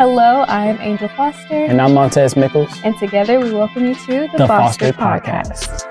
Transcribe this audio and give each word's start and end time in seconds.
Hello, 0.00 0.46
I'm 0.48 0.80
Angel 0.80 1.08
Foster. 1.08 1.66
And 1.66 1.78
I'm 1.78 1.92
Montez 1.92 2.34
Mickles. 2.34 2.72
And 2.84 2.96
together 2.96 3.38
we 3.38 3.52
welcome 3.52 3.84
you 3.84 3.94
to 3.94 4.28
the, 4.32 4.38
the 4.38 4.46
Foster, 4.46 4.94
Foster 4.94 5.28
Podcast. 5.36 5.84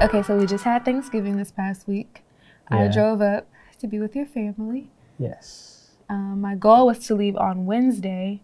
Okay, 0.00 0.22
so 0.22 0.36
we 0.36 0.46
just 0.46 0.62
had 0.62 0.84
Thanksgiving 0.84 1.36
this 1.36 1.50
past 1.50 1.88
week. 1.88 2.22
I 2.68 2.86
drove 2.86 3.20
up 3.20 3.48
to 3.80 3.88
be 3.88 3.98
with 3.98 4.14
your 4.14 4.26
family. 4.26 4.92
Yes. 5.18 5.90
Um, 6.08 6.40
my 6.40 6.54
goal 6.54 6.86
was 6.86 7.00
to 7.08 7.16
leave 7.16 7.34
on 7.36 7.66
Wednesday, 7.66 8.42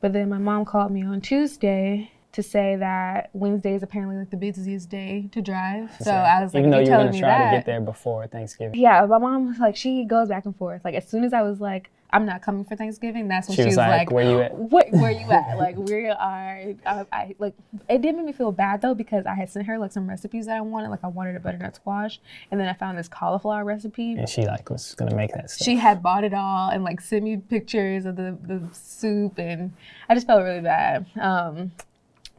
but 0.00 0.14
then 0.14 0.30
my 0.30 0.38
mom 0.38 0.64
called 0.64 0.92
me 0.92 1.04
on 1.04 1.20
Tuesday 1.20 2.10
to 2.32 2.42
say 2.42 2.76
that 2.76 3.30
Wednesday 3.32 3.74
is 3.74 3.82
apparently 3.82 4.16
like 4.16 4.30
the 4.30 4.36
busiest 4.36 4.88
day 4.88 5.28
to 5.32 5.42
drive. 5.42 5.90
So 6.00 6.12
I 6.12 6.42
was 6.42 6.54
like, 6.54 6.60
even 6.60 6.70
though 6.70 6.78
you 6.78 6.90
were 6.90 6.96
gonna 6.98 7.10
try 7.12 7.38
that? 7.38 7.50
to 7.50 7.56
get 7.56 7.66
there 7.66 7.80
before 7.80 8.26
Thanksgiving, 8.26 8.78
Yeah, 8.78 9.04
my 9.06 9.18
mom 9.18 9.48
was 9.48 9.58
like, 9.58 9.76
she 9.76 10.04
goes 10.04 10.28
back 10.28 10.44
and 10.44 10.56
forth. 10.56 10.84
Like 10.84 10.94
as 10.94 11.08
soon 11.08 11.24
as 11.24 11.32
I 11.32 11.42
was 11.42 11.60
like, 11.60 11.90
I'm 12.12 12.26
not 12.26 12.42
coming 12.42 12.64
for 12.64 12.76
Thanksgiving, 12.76 13.28
that's 13.28 13.48
when 13.48 13.56
she 13.56 13.64
was 13.64 13.76
like, 13.76 13.88
like, 13.88 14.10
"Where 14.10 14.24
you 14.24 14.40
at?" 14.40 14.56
where, 14.56 14.84
where 14.90 15.10
you 15.12 15.30
at? 15.30 15.56
Like 15.60 15.76
we 15.76 16.08
are. 16.08 16.14
I, 16.16 16.76
I 17.12 17.34
like. 17.38 17.54
It 17.88 18.02
did 18.02 18.16
make 18.16 18.24
me 18.24 18.32
feel 18.32 18.50
bad 18.50 18.82
though 18.82 18.94
because 18.94 19.26
I 19.26 19.34
had 19.34 19.48
sent 19.50 19.66
her 19.66 19.78
like 19.78 19.92
some 19.92 20.08
recipes 20.08 20.46
that 20.46 20.56
I 20.56 20.60
wanted. 20.60 20.90
Like 20.90 21.04
I 21.04 21.08
wanted 21.08 21.36
a 21.36 21.40
butternut 21.40 21.76
squash, 21.76 22.20
and 22.50 22.60
then 22.60 22.66
I 22.68 22.72
found 22.72 22.98
this 22.98 23.08
cauliflower 23.08 23.64
recipe. 23.64 24.14
And 24.14 24.28
she 24.28 24.44
like 24.44 24.70
was 24.70 24.94
gonna 24.94 25.14
make 25.14 25.32
that 25.34 25.50
stuff. 25.50 25.64
She 25.64 25.76
had 25.76 26.02
bought 26.02 26.24
it 26.24 26.34
all 26.34 26.70
and 26.70 26.82
like 26.82 27.00
sent 27.00 27.24
me 27.24 27.36
pictures 27.36 28.06
of 28.06 28.16
the, 28.16 28.36
the 28.42 28.68
soup, 28.72 29.38
and 29.38 29.72
I 30.08 30.14
just 30.14 30.26
felt 30.26 30.42
really 30.42 30.62
bad. 30.62 31.06
Um, 31.20 31.72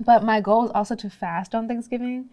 but 0.05 0.23
my 0.23 0.41
goal 0.41 0.63
was 0.63 0.71
also 0.71 0.95
to 0.95 1.09
fast 1.09 1.53
on 1.55 1.67
Thanksgiving, 1.67 2.29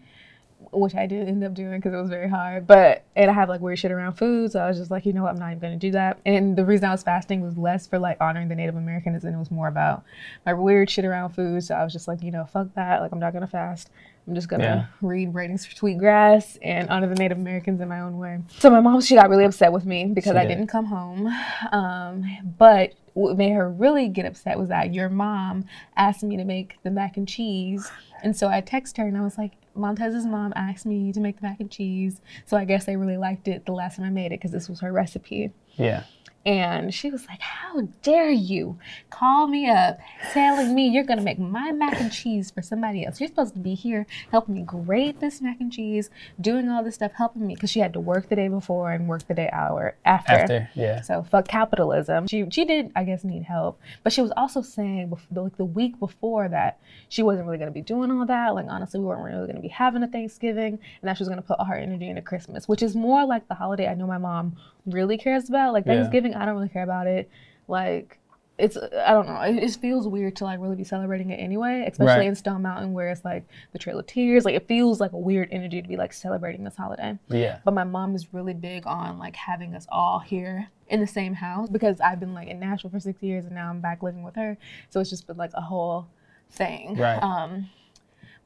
which 0.71 0.93
I 0.93 1.07
did 1.07 1.27
end 1.27 1.43
up 1.43 1.53
doing 1.53 1.79
because 1.79 1.93
it 1.93 1.97
was 2.01 2.09
very 2.09 2.29
hard. 2.29 2.67
But 2.67 3.03
and 3.15 3.31
I 3.31 3.33
have 3.33 3.47
like 3.49 3.61
weird 3.61 3.79
shit 3.79 3.91
around 3.91 4.13
food, 4.13 4.51
so 4.51 4.59
I 4.59 4.67
was 4.67 4.77
just 4.77 4.91
like, 4.91 5.05
you 5.05 5.13
know 5.13 5.23
what, 5.23 5.29
I'm 5.33 5.39
not 5.39 5.47
even 5.51 5.59
gonna 5.59 5.75
do 5.77 5.91
that. 5.91 6.19
And 6.25 6.55
the 6.57 6.65
reason 6.65 6.85
I 6.87 6.91
was 6.91 7.03
fasting 7.03 7.41
was 7.41 7.57
less 7.57 7.87
for 7.87 7.97
like 7.99 8.17
honoring 8.19 8.49
the 8.49 8.55
Native 8.55 8.75
Americans, 8.75 9.23
and 9.23 9.33
it 9.33 9.37
was 9.37 9.51
more 9.51 9.67
about 9.67 10.03
my 10.45 10.53
weird 10.53 10.89
shit 10.89 11.05
around 11.05 11.29
food. 11.31 11.63
So 11.63 11.75
I 11.75 11.83
was 11.83 11.93
just 11.93 12.07
like, 12.07 12.21
you 12.23 12.31
know, 12.31 12.45
fuck 12.45 12.73
that. 12.75 13.01
Like 13.01 13.11
I'm 13.11 13.19
not 13.19 13.33
gonna 13.33 13.47
fast. 13.47 13.89
I'm 14.27 14.35
just 14.35 14.47
gonna 14.49 14.63
Yeah. 14.63 14.85
read 15.01 15.33
Braiding 15.33 15.57
for 15.57 15.71
Sweetgrass 15.71 16.57
and 16.61 16.87
honor 16.89 17.07
the 17.07 17.15
Native 17.15 17.37
Americans 17.39 17.81
in 17.81 17.87
my 17.87 18.01
own 18.01 18.19
way. 18.19 18.39
So 18.59 18.69
my 18.69 18.79
mom, 18.79 19.01
she 19.01 19.15
got 19.15 19.27
really 19.29 19.45
upset 19.45 19.71
with 19.71 19.85
me 19.85 20.05
because 20.05 20.33
She 20.33 20.37
I 20.37 20.43
did. 20.45 20.49
didn't 20.55 20.67
come 20.67 20.85
home. 20.85 21.33
Um, 21.71 22.25
but 22.59 22.93
what 23.13 23.37
made 23.37 23.51
her 23.51 23.69
really 23.69 24.07
get 24.07 24.25
upset 24.25 24.57
was 24.57 24.69
that 24.69 24.93
your 24.93 25.09
mom 25.09 25.65
asked 25.95 26.23
me 26.23 26.37
to 26.37 26.43
make 26.45 26.77
the 26.83 26.91
mac 26.91 27.17
and 27.17 27.27
cheese. 27.27 27.89
And 28.23 28.35
so 28.35 28.47
I 28.47 28.61
texted 28.61 28.97
her 28.97 29.07
and 29.07 29.17
I 29.17 29.21
was 29.21 29.37
like, 29.37 29.53
Montez's 29.75 30.25
mom 30.25 30.51
asked 30.55 30.85
me 30.85 31.13
to 31.13 31.19
make 31.19 31.39
the 31.39 31.47
mac 31.47 31.59
and 31.59 31.71
cheese. 31.71 32.21
So 32.45 32.57
I 32.57 32.65
guess 32.65 32.85
they 32.85 32.97
really 32.97 33.17
liked 33.17 33.47
it 33.47 33.65
the 33.65 33.71
last 33.71 33.97
time 33.97 34.05
I 34.05 34.09
made 34.09 34.27
it 34.27 34.39
because 34.39 34.51
this 34.51 34.67
was 34.67 34.81
her 34.81 34.91
recipe. 34.91 35.51
yeah. 35.75 36.03
And 36.45 36.93
she 36.93 37.11
was 37.11 37.27
like, 37.27 37.41
How 37.41 37.81
dare 38.01 38.31
you 38.31 38.79
call 39.09 39.47
me 39.47 39.69
up 39.69 39.99
telling 40.31 40.73
me 40.73 40.87
you're 40.87 41.03
going 41.03 41.19
to 41.19 41.23
make 41.23 41.39
my 41.39 41.71
mac 41.71 41.99
and 41.99 42.11
cheese 42.11 42.49
for 42.49 42.61
somebody 42.61 43.05
else? 43.05 43.19
You're 43.19 43.27
supposed 43.27 43.53
to 43.53 43.59
be 43.59 43.73
here 43.73 44.05
helping 44.31 44.55
me 44.55 44.61
grate 44.61 45.19
this 45.19 45.41
mac 45.41 45.59
and 45.59 45.71
cheese, 45.71 46.09
doing 46.39 46.69
all 46.69 46.83
this 46.83 46.95
stuff, 46.95 47.11
helping 47.13 47.45
me 47.45 47.55
because 47.55 47.69
she 47.69 47.79
had 47.79 47.93
to 47.93 47.99
work 47.99 48.29
the 48.29 48.35
day 48.35 48.47
before 48.47 48.91
and 48.91 49.07
work 49.07 49.27
the 49.27 49.33
day 49.33 49.49
hour 49.51 49.95
after. 50.05 50.33
After, 50.33 50.69
yeah. 50.75 51.01
So 51.01 51.23
fuck 51.23 51.47
capitalism. 51.47 52.27
She 52.27 52.45
she 52.49 52.65
did 52.65 52.91
I 52.95 53.03
guess 53.03 53.23
need 53.23 53.43
help, 53.43 53.79
but 54.03 54.13
she 54.13 54.21
was 54.21 54.31
also 54.37 54.61
saying 54.61 55.13
like 55.31 55.57
the 55.57 55.65
week 55.65 55.99
before 55.99 56.47
that 56.49 56.79
she 57.09 57.21
wasn't 57.21 57.47
really 57.47 57.57
gonna 57.57 57.71
be 57.71 57.81
doing 57.81 58.11
all 58.11 58.25
that. 58.25 58.55
Like 58.55 58.67
honestly, 58.69 58.99
we 58.99 59.07
weren't 59.07 59.23
really 59.23 59.47
gonna 59.47 59.61
be 59.61 59.67
having 59.67 60.03
a 60.03 60.07
Thanksgiving, 60.07 60.79
and 61.01 61.09
that 61.09 61.17
she 61.17 61.21
was 61.21 61.29
gonna 61.29 61.41
put 61.41 61.59
all 61.59 61.65
her 61.65 61.75
energy 61.75 62.07
into 62.07 62.21
Christmas, 62.21 62.67
which 62.67 62.81
is 62.81 62.95
more 62.95 63.25
like 63.25 63.47
the 63.47 63.55
holiday 63.55 63.87
I 63.87 63.95
know 63.95 64.07
my 64.07 64.17
mom 64.17 64.55
really 64.85 65.17
cares 65.17 65.49
about. 65.49 65.73
Like 65.73 65.85
Yeah. 65.85 65.95
Thanksgiving, 65.95 66.33
I 66.35 66.45
don't 66.45 66.55
really 66.55 66.69
care 66.69 66.83
about 66.83 67.07
it. 67.07 67.29
Like 67.67 68.17
it's 68.57 68.75
I 68.77 69.11
don't 69.13 69.25
know. 69.27 69.39
It, 69.41 69.63
it 69.63 69.75
feels 69.77 70.05
weird 70.07 70.35
to 70.37 70.43
like 70.43 70.59
really 70.59 70.75
be 70.75 70.83
celebrating 70.83 71.29
it 71.29 71.37
anyway, 71.37 71.85
especially 71.89 72.19
Right. 72.19 72.27
in 72.27 72.35
Stone 72.35 72.61
Mountain 72.61 72.91
where 72.91 73.09
it's 73.09 73.23
like 73.23 73.45
the 73.71 73.79
Trail 73.79 73.99
of 73.99 74.05
Tears. 74.05 74.43
Like 74.43 74.55
it 74.55 74.67
feels 74.67 74.99
like 74.99 75.13
a 75.13 75.17
weird 75.17 75.47
energy 75.51 75.81
to 75.81 75.87
be 75.87 75.95
like 75.95 76.11
celebrating 76.11 76.63
this 76.65 76.75
holiday. 76.75 77.17
Yeah. 77.29 77.59
But 77.63 77.73
my 77.73 77.85
mom 77.85 78.15
is 78.15 78.33
really 78.33 78.53
big 78.53 78.85
on 78.85 79.17
like 79.17 79.35
having 79.37 79.75
us 79.75 79.87
all 79.89 80.19
here 80.19 80.67
in 80.89 80.99
the 80.99 81.07
same 81.07 81.35
house 81.35 81.69
because 81.69 82.01
I've 82.01 82.19
been 82.19 82.33
like 82.33 82.49
in 82.49 82.59
Nashville 82.59 82.91
for 82.91 82.99
six 82.99 83.23
years 83.23 83.45
and 83.45 83.55
now 83.55 83.69
I'm 83.69 83.79
back 83.79 84.03
living 84.03 84.23
with 84.23 84.35
her. 84.35 84.57
So 84.89 84.99
it's 84.99 85.09
just 85.09 85.25
been 85.25 85.37
like 85.37 85.51
a 85.53 85.61
whole 85.61 86.07
thing. 86.51 86.97
Right. 86.97 87.21
Um, 87.23 87.69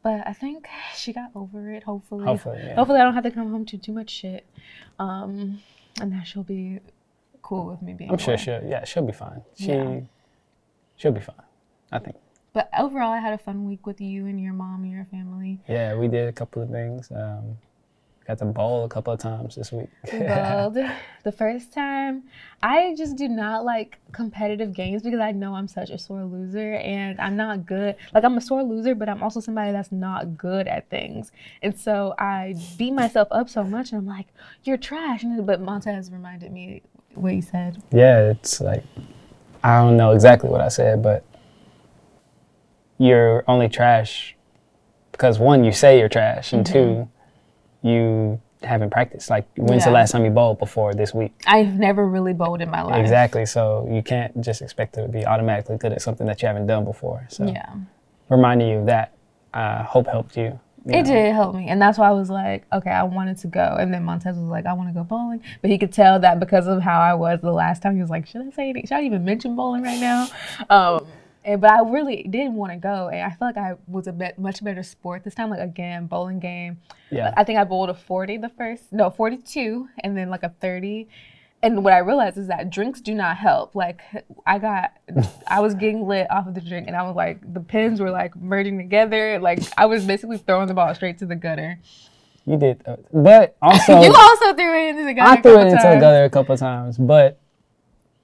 but 0.03 0.21
I 0.27 0.33
think 0.33 0.67
she 0.95 1.11
got 1.13 1.31
over 1.33 1.71
it. 1.71 1.83
Hopefully. 1.83 2.25
Hopefully, 2.25 2.59
yeah. 2.63 2.75
Hopefully 2.75 2.99
I 2.99 3.03
don't 3.03 3.13
have 3.15 3.23
to 3.23 3.31
come 3.31 3.49
home 3.49 3.65
to 3.67 3.77
too 3.79 3.93
much 3.93 4.09
shit. 4.11 4.45
Um, 4.99 5.59
and 6.01 6.11
that 6.13 6.25
she'll 6.27 6.43
be 6.43 6.79
cool 7.41 7.65
with 7.65 7.81
me 7.81 7.93
being. 7.93 8.09
I'm 8.11 8.17
sure 8.17 8.33
away. 8.35 8.43
she'll 8.43 8.63
yeah, 8.63 8.83
she'll 8.85 9.05
be 9.05 9.13
fine. 9.13 9.41
She 9.55 9.67
Yeah. 9.67 9.99
she'll 10.95 11.11
be 11.11 11.21
fine. 11.21 11.35
I 11.91 11.99
think. 11.99 12.15
But 12.53 12.69
overall, 12.77 13.11
I 13.11 13.19
had 13.19 13.33
a 13.33 13.37
fun 13.37 13.65
week 13.65 13.85
with 13.87 13.99
you 13.99 14.27
and 14.27 14.39
your 14.39 14.53
mom 14.53 14.83
and 14.83 14.91
your 14.91 15.05
family. 15.05 15.59
Yeah, 15.67 15.95
we 15.95 16.07
did 16.07 16.27
a 16.29 16.31
couple 16.31 16.61
of 16.61 16.69
things. 16.69 17.11
Um, 17.11 17.57
got 18.25 18.37
to 18.37 18.45
bowl 18.45 18.85
a 18.85 18.89
couple 18.89 19.13
of 19.13 19.19
times 19.19 19.55
this 19.55 19.71
week. 19.71 19.89
Bowled 20.11 20.77
the 21.23 21.31
first 21.31 21.73
time. 21.73 22.23
I 22.61 22.95
just 22.97 23.15
do 23.15 23.27
not 23.27 23.65
like 23.65 23.99
competitive 24.11 24.73
games 24.73 25.03
because 25.03 25.19
I 25.19 25.31
know 25.31 25.55
I'm 25.55 25.67
such 25.67 25.89
a 25.89 25.97
sore 25.97 26.23
loser 26.23 26.75
and 26.75 27.19
I'm 27.19 27.35
not 27.35 27.65
good. 27.65 27.95
Like 28.13 28.23
I'm 28.23 28.37
a 28.37 28.41
sore 28.41 28.63
loser, 28.63 28.95
but 28.95 29.09
I'm 29.09 29.21
also 29.21 29.39
somebody 29.39 29.71
that's 29.71 29.91
not 29.91 30.37
good 30.37 30.67
at 30.67 30.89
things. 30.89 31.31
And 31.61 31.77
so 31.77 32.15
I 32.17 32.55
beat 32.77 32.91
myself 32.91 33.27
up 33.31 33.49
so 33.49 33.63
much, 33.63 33.91
and 33.91 33.99
I'm 33.99 34.07
like, 34.07 34.27
"You're 34.63 34.77
trash." 34.77 35.23
And, 35.23 35.45
but 35.45 35.61
Montez 35.61 36.11
reminded 36.11 36.51
me 36.51 36.81
what 37.15 37.33
he 37.33 37.41
said. 37.41 37.81
yeah, 37.91 38.31
it's 38.31 38.59
like 38.61 38.83
I 39.63 39.79
don't 39.79 39.97
know 39.97 40.11
exactly 40.11 40.49
what 40.49 40.61
I 40.61 40.69
said, 40.69 41.01
but 41.01 41.25
you're 42.97 43.43
only 43.47 43.69
trash 43.69 44.35
because 45.11 45.39
one, 45.39 45.63
you 45.63 45.71
say 45.71 45.99
you're 45.99 46.09
trash, 46.09 46.51
and 46.51 46.65
mm-hmm. 46.65 46.73
two, 46.73 47.09
you 47.83 48.41
haven't 48.63 48.89
practiced. 48.91 49.29
Like, 49.29 49.45
when's 49.57 49.83
the 49.83 49.91
last 49.91 50.11
time 50.11 50.23
you 50.25 50.31
bowled 50.31 50.57
before 50.57 50.93
this 50.93 51.13
week? 51.13 51.33
I've 51.45 51.77
never 51.77 52.07
really 52.07 52.33
bowled 52.33 52.61
in 52.61 52.71
my 52.71 52.81
life. 52.81 52.99
Exactly. 53.01 53.45
So 53.45 53.87
you 53.91 54.01
can't 54.01 54.39
just 54.41 54.61
expect 54.61 54.95
to 54.95 55.07
be 55.07 55.25
automatically 55.25 55.77
good 55.77 55.91
at 55.91 56.01
something 56.01 56.25
that 56.27 56.41
you 56.41 56.47
haven't 56.47 56.67
done 56.67 56.85
before. 56.85 57.25
So 57.29 57.45
Yeah. 57.45 57.69
reminding 58.29 58.69
you 58.69 58.77
of 58.79 58.85
that, 58.87 59.11
I 59.53 59.83
hope 59.83 60.07
helped 60.07 60.37
you. 60.37 60.59
you 60.85 60.93
It 60.99 61.03
know. 61.03 61.11
did 61.13 61.33
help 61.33 61.55
me, 61.55 61.67
and 61.69 61.81
that's 61.81 61.97
why 61.97 62.07
I 62.07 62.11
was 62.11 62.29
like, 62.29 62.65
okay, 62.73 62.89
I 62.89 63.03
wanted 63.03 63.37
to 63.39 63.47
go. 63.47 63.77
And 63.79 63.93
then 63.93 64.03
Montez 64.03 64.35
was 64.37 64.45
like, 64.49 64.65
I 64.65 64.73
want 64.73 64.89
to 64.89 64.93
go 64.93 65.03
bowling, 65.03 65.41
but 65.61 65.69
he 65.69 65.77
could 65.77 65.91
tell 65.93 66.19
that 66.19 66.39
because 66.39 66.65
of 66.67 66.81
how 66.81 66.99
I 66.99 67.13
was 67.13 67.39
the 67.41 67.51
last 67.51 67.81
time. 67.81 67.95
He 67.95 68.01
was 68.01 68.09
like, 68.09 68.25
should 68.27 68.41
I 68.47 68.49
say 68.51 68.63
anything? 68.69 68.87
Should 68.87 68.95
I 68.97 69.03
even 69.03 69.23
mention 69.25 69.55
bowling 69.55 69.83
right 69.83 69.99
now? 69.99 70.27
Um, 70.69 71.05
and 71.45 71.61
but 71.61 71.71
I 71.71 71.81
really 71.81 72.23
did 72.23 72.53
want 72.53 72.71
to 72.71 72.77
go, 72.77 73.09
and 73.09 73.21
I 73.21 73.29
feel 73.29 73.47
like 73.47 73.57
I 73.57 73.75
was 73.87 74.07
a 74.07 74.11
bit 74.11 74.39
much 74.39 74.63
better 74.63 74.83
sport 74.83 75.23
this 75.23 75.35
time. 75.35 75.49
Like 75.49 75.59
again, 75.59 76.07
bowling 76.07 76.39
game. 76.39 76.79
Yeah. 77.09 77.33
I 77.35 77.43
think 77.43 77.59
I 77.59 77.63
bowled 77.63 77.89
a 77.89 77.93
forty 77.93 78.37
the 78.37 78.49
first, 78.49 78.91
no, 78.91 79.09
forty-two, 79.09 79.89
and 80.03 80.17
then 80.17 80.29
like 80.29 80.43
a 80.43 80.49
thirty. 80.49 81.07
And 81.61 81.81
what 81.81 81.93
I 81.93 81.99
realized 81.99 82.37
is 82.37 82.47
that 82.47 82.69
drinks 82.69 82.99
do 82.99 83.13
not 83.13 83.37
help. 83.37 83.73
Like 83.73 84.01
I 84.45 84.59
got, 84.59 84.93
I 85.47 85.61
was 85.61 85.73
getting 85.75 86.05
lit 86.07 86.29
off 86.29 86.47
of 86.47 86.55
the 86.55 86.61
drink, 86.61 86.87
and 86.87 86.95
I 86.95 87.03
was 87.03 87.15
like, 87.15 87.53
the 87.53 87.61
pins 87.61 88.01
were 88.01 88.11
like 88.11 88.35
merging 88.35 88.77
together. 88.77 89.39
Like 89.39 89.59
I 89.77 89.85
was 89.85 90.05
basically 90.05 90.37
throwing 90.37 90.67
the 90.67 90.73
ball 90.73 90.93
straight 90.95 91.19
to 91.19 91.25
the 91.25 91.35
gutter. 91.35 91.79
You 92.45 92.57
did, 92.57 92.81
uh, 92.85 92.97
but 93.13 93.55
also 93.61 94.01
you 94.01 94.13
also 94.13 94.53
threw 94.53 94.77
it 94.77 94.89
into 94.89 95.05
the 95.05 95.13
gutter. 95.13 95.39
I 95.39 95.41
threw 95.41 95.59
it 95.59 95.67
into 95.67 95.89
the 95.89 95.99
gutter 95.99 96.25
a 96.25 96.29
couple 96.29 96.53
of 96.53 96.59
times, 96.59 96.97
but 96.97 97.39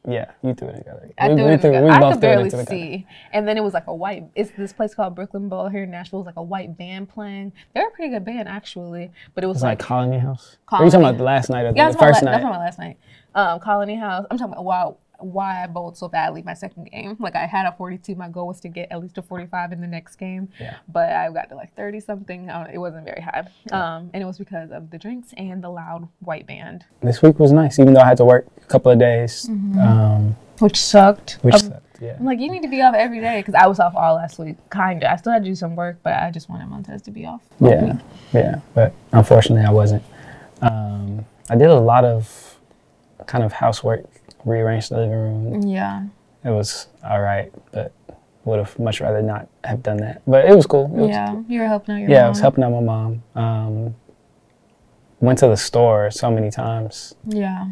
yeah, 0.07 0.31
you 0.41 0.53
threw 0.53 0.69
it 0.69 0.77
the 0.77 0.83
gutter. 0.83 1.09
I 1.17 1.29
we, 1.29 1.35
threw 1.35 1.45
we 1.45 1.51
it 1.51 1.61
the 1.61 1.71
we 1.71 1.89
I 1.89 1.99
could 1.99 2.13
it 2.13 2.21
barely 2.21 2.49
the 2.49 2.65
see. 2.65 3.05
And 3.33 3.47
then 3.47 3.57
it 3.57 3.63
was 3.63 3.73
like 3.73 3.87
a 3.87 3.93
white. 3.95 4.25
It's 4.33 4.51
this 4.51 4.71
place 4.71 4.95
called 4.95 5.13
Brooklyn 5.15 5.49
Bowl 5.49 5.67
here 5.67 5.83
in 5.83 5.91
Nashville. 5.91 6.19
It 6.19 6.21
was 6.21 6.25
like 6.27 6.37
a 6.37 6.43
white 6.43 6.77
band 6.77 7.09
playing. 7.09 7.51
They're 7.73 7.87
a 7.87 7.91
pretty 7.91 8.11
good 8.13 8.23
band 8.23 8.47
actually, 8.47 9.11
but 9.35 9.43
it 9.43 9.47
was 9.47 9.57
It's 9.57 9.63
like 9.63 9.79
like 9.79 9.87
Colony 9.87 10.19
House. 10.19 10.57
Are 10.71 10.85
you 10.85 10.89
talking 10.91 11.05
about 11.05 11.17
the 11.17 11.23
last 11.23 11.49
night 11.49 11.65
or 11.65 11.71
the, 11.73 11.77
Yeah, 11.77 11.91
the 11.91 11.97
my, 11.97 12.07
first 12.07 12.23
la- 12.23 12.31
night? 12.31 12.43
my 12.43 12.57
last 12.57 12.79
night. 12.79 12.97
Um, 13.35 13.59
Colony 13.59 13.95
House. 13.95 14.25
I'm 14.31 14.37
talking 14.37 14.53
about 14.53 14.63
why 14.65 14.91
why 15.19 15.63
I 15.63 15.67
bowled 15.67 15.97
so 15.97 16.07
badly 16.07 16.41
my 16.43 16.53
second 16.53 16.89
game. 16.91 17.15
Like 17.19 17.35
I 17.35 17.45
had 17.45 17.65
a 17.65 17.71
42. 17.73 18.15
My 18.15 18.29
goal 18.29 18.47
was 18.47 18.59
to 18.61 18.69
get 18.69 18.91
at 18.91 18.99
least 19.01 19.17
a 19.17 19.21
45 19.21 19.71
in 19.71 19.81
the 19.81 19.87
next 19.87 20.15
game. 20.15 20.49
Yeah. 20.59 20.77
But 20.87 21.11
I 21.11 21.29
got 21.31 21.49
to 21.49 21.55
like 21.55 21.75
30 21.75 21.99
something. 21.99 22.49
It 22.73 22.77
wasn't 22.77 23.05
very 23.05 23.21
high. 23.21 23.47
Um, 23.71 24.09
and 24.13 24.23
it 24.23 24.25
was 24.25 24.37
because 24.37 24.71
of 24.71 24.89
the 24.91 24.97
drinks 24.97 25.33
and 25.37 25.63
the 25.63 25.69
loud 25.69 26.07
white 26.19 26.47
band, 26.47 26.85
This 27.01 27.21
week 27.21 27.39
was 27.39 27.51
nice, 27.51 27.79
even 27.79 27.93
though 27.93 28.01
I 28.01 28.07
had 28.07 28.17
to 28.17 28.25
work 28.25 28.47
a 28.61 28.65
couple 28.65 28.91
of 28.91 28.99
days, 28.99 29.45
Mm-hmm. 29.49 29.79
um, 29.79 30.35
which 30.59 30.77
sucked. 30.77 31.37
which 31.41 31.55
Um, 31.55 31.59
sucked. 31.61 31.85
Yeah. 32.01 32.15
I'm 32.17 32.23
like, 32.25 32.39
you 32.39 32.49
need 32.49 32.61
to 32.61 32.69
be 32.69 32.81
off 32.81 32.95
every 32.95 33.19
day 33.19 33.39
because 33.41 33.55
I 33.55 33.67
was 33.67 33.77
off 33.79 33.93
all 33.95 34.15
last 34.15 34.39
week. 34.39 34.55
Kinda. 34.71 35.11
I 35.11 35.17
still 35.17 35.33
had 35.33 35.43
to 35.43 35.49
do 35.49 35.55
some 35.55 35.75
work, 35.75 35.97
but 36.01 36.13
I 36.13 36.31
just 36.31 36.49
wanted 36.49 36.67
Montez 36.69 37.01
to 37.03 37.11
be 37.11 37.25
off. 37.25 37.41
Yeah, 37.59 37.83
week. 37.83 37.93
yeah, 38.33 38.59
but 38.73 38.93
unfortunately 39.11 39.65
I 39.65 39.71
wasn't. 39.71 40.03
Um, 40.61 41.25
I 41.49 41.55
did 41.55 41.67
a 41.69 41.75
lot 41.79 42.05
of 42.05 42.57
kind 43.25 43.43
of 43.43 43.51
housework, 43.53 44.05
rearranged 44.45 44.89
the 44.91 44.97
living 44.97 45.11
room. 45.11 45.61
Yeah. 45.63 46.03
It 46.43 46.49
was 46.51 46.87
all 47.03 47.21
right, 47.21 47.51
but 47.71 47.93
would 48.45 48.59
have 48.59 48.79
much 48.79 49.01
rather 49.01 49.21
not 49.21 49.47
have 49.63 49.83
done 49.83 49.97
that. 49.97 50.21
But 50.25 50.45
it 50.45 50.55
was 50.55 50.65
cool. 50.65 50.85
It 50.85 50.91
was- 51.01 51.09
Yeah. 51.09 51.41
You 51.47 51.59
were 51.61 51.67
helping 51.67 51.95
out 51.95 51.97
your 51.99 52.07
mom. 52.09 52.13
yeah, 52.13 52.19
mom. 52.21 52.25
I 52.25 52.29
was 52.29 52.39
helping 52.39 52.63
out 52.63 52.71
my 52.71 52.79
mom. 52.79 53.23
Um, 53.35 53.95
went 55.19 55.39
to 55.39 55.47
the 55.47 55.57
store 55.57 56.09
so 56.11 56.31
many 56.31 56.49
times. 56.49 57.13
Yeah. 57.25 57.67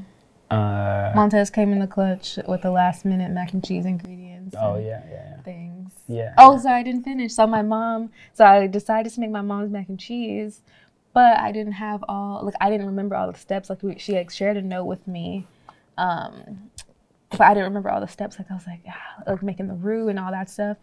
Uh, 0.51 1.11
Montez 1.15 1.49
came 1.49 1.71
in 1.73 1.79
the 1.79 1.87
clutch 1.87 2.37
with 2.47 2.61
the 2.61 2.71
last 2.71 3.03
minute 3.05 3.31
mac 3.31 3.51
and 3.53 3.63
cheese 3.63 3.85
ingredients. 3.85 4.55
oh 4.57 4.75
and 4.75 4.85
yeah, 4.85 5.01
yeah, 5.11 5.41
Things. 5.41 5.91
yeah. 6.07 6.33
Oh, 6.37 6.57
so 6.57 6.69
I 6.69 6.83
didn't 6.83 7.03
finish. 7.03 7.33
So 7.33 7.45
my 7.47 7.61
mom, 7.61 8.11
so 8.33 8.45
I 8.45 8.67
decided 8.67 9.11
to 9.13 9.19
make 9.19 9.29
my 9.29 9.41
mom's 9.41 9.71
mac 9.71 9.89
and 9.89 9.99
cheese, 9.99 10.61
but 11.13 11.37
I 11.37 11.51
didn't 11.51 11.73
have 11.73 12.03
all 12.07 12.43
like 12.45 12.53
I 12.61 12.69
didn't 12.69 12.85
remember 12.87 13.15
all 13.15 13.29
the 13.31 13.37
steps. 13.37 13.69
Like 13.69 13.83
we, 13.83 13.97
she 13.99 14.13
like 14.13 14.29
shared 14.31 14.55
a 14.55 14.61
note 14.61 14.85
with 14.85 15.05
me, 15.05 15.47
um, 15.97 16.69
but 17.29 17.41
I 17.41 17.49
didn't 17.53 17.65
remember 17.65 17.89
all 17.89 17.99
the 17.99 18.07
steps. 18.07 18.37
Like 18.39 18.49
I 18.49 18.53
was 18.53 18.65
like, 18.67 18.81
ah, 18.87 19.23
like 19.27 19.43
making 19.43 19.67
the 19.67 19.73
roux 19.73 20.07
and 20.07 20.17
all 20.19 20.31
that 20.31 20.49
stuff. 20.49 20.77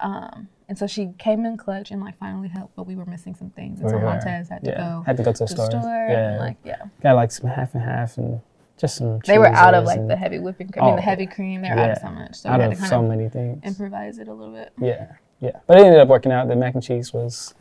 Um, 0.00 0.48
and 0.68 0.76
so 0.76 0.86
she 0.86 1.10
came 1.18 1.44
in 1.46 1.56
clutch 1.56 1.90
and 1.90 2.00
like 2.02 2.18
finally 2.18 2.48
helped, 2.48 2.76
but 2.76 2.86
we 2.86 2.96
were 2.96 3.06
missing 3.06 3.34
some 3.34 3.50
things, 3.50 3.80
and 3.80 3.88
so 3.88 3.98
Montez 3.98 4.48
had 4.48 4.62
to 4.64 4.70
yeah. 4.70 4.76
go 4.78 5.02
Had 5.06 5.16
to 5.18 5.22
go 5.22 5.32
to 5.32 5.38
the 5.44 5.46
store. 5.48 5.70
store. 5.70 5.80
Yeah, 6.08 6.30
And 6.32 6.38
like 6.38 6.56
yeah, 6.64 6.82
got 7.02 7.14
like 7.14 7.30
some 7.30 7.48
half 7.48 7.74
and 7.74 7.82
half 7.82 8.18
and 8.18 8.40
just 8.76 8.96
some. 8.96 9.20
they 9.20 9.38
were 9.38 9.46
out 9.46 9.74
of 9.74 9.84
like 9.84 10.06
the 10.06 10.16
heavy 10.16 10.38
whipping 10.38 10.68
cream, 10.68 10.82
I 10.84 10.86
mean, 10.88 10.92
Oh, 10.94 10.96
the 10.96 11.02
heavy 11.02 11.26
cream. 11.26 11.62
They 11.62 11.70
were 11.70 11.78
out 11.78 11.90
of 11.92 11.98
so 11.98 12.08
much, 12.10 12.34
so 12.34 12.50
out 12.50 12.58
we 12.58 12.62
had 12.64 12.72
of 12.72 12.76
to 12.76 12.80
kind 12.80 12.90
so 12.90 13.00
of 13.02 13.08
many 13.08 13.28
things. 13.30 13.60
improvise 13.64 14.18
it 14.18 14.28
a 14.28 14.34
little 14.34 14.52
bit. 14.52 14.72
Yeah, 14.78 15.12
yeah. 15.40 15.60
But 15.66 15.78
it 15.78 15.84
ended 15.86 16.00
up 16.00 16.08
working 16.08 16.32
out. 16.32 16.48
The 16.48 16.56
mac 16.56 16.74
and 16.74 16.82
cheese 16.82 17.12
was 17.14 17.54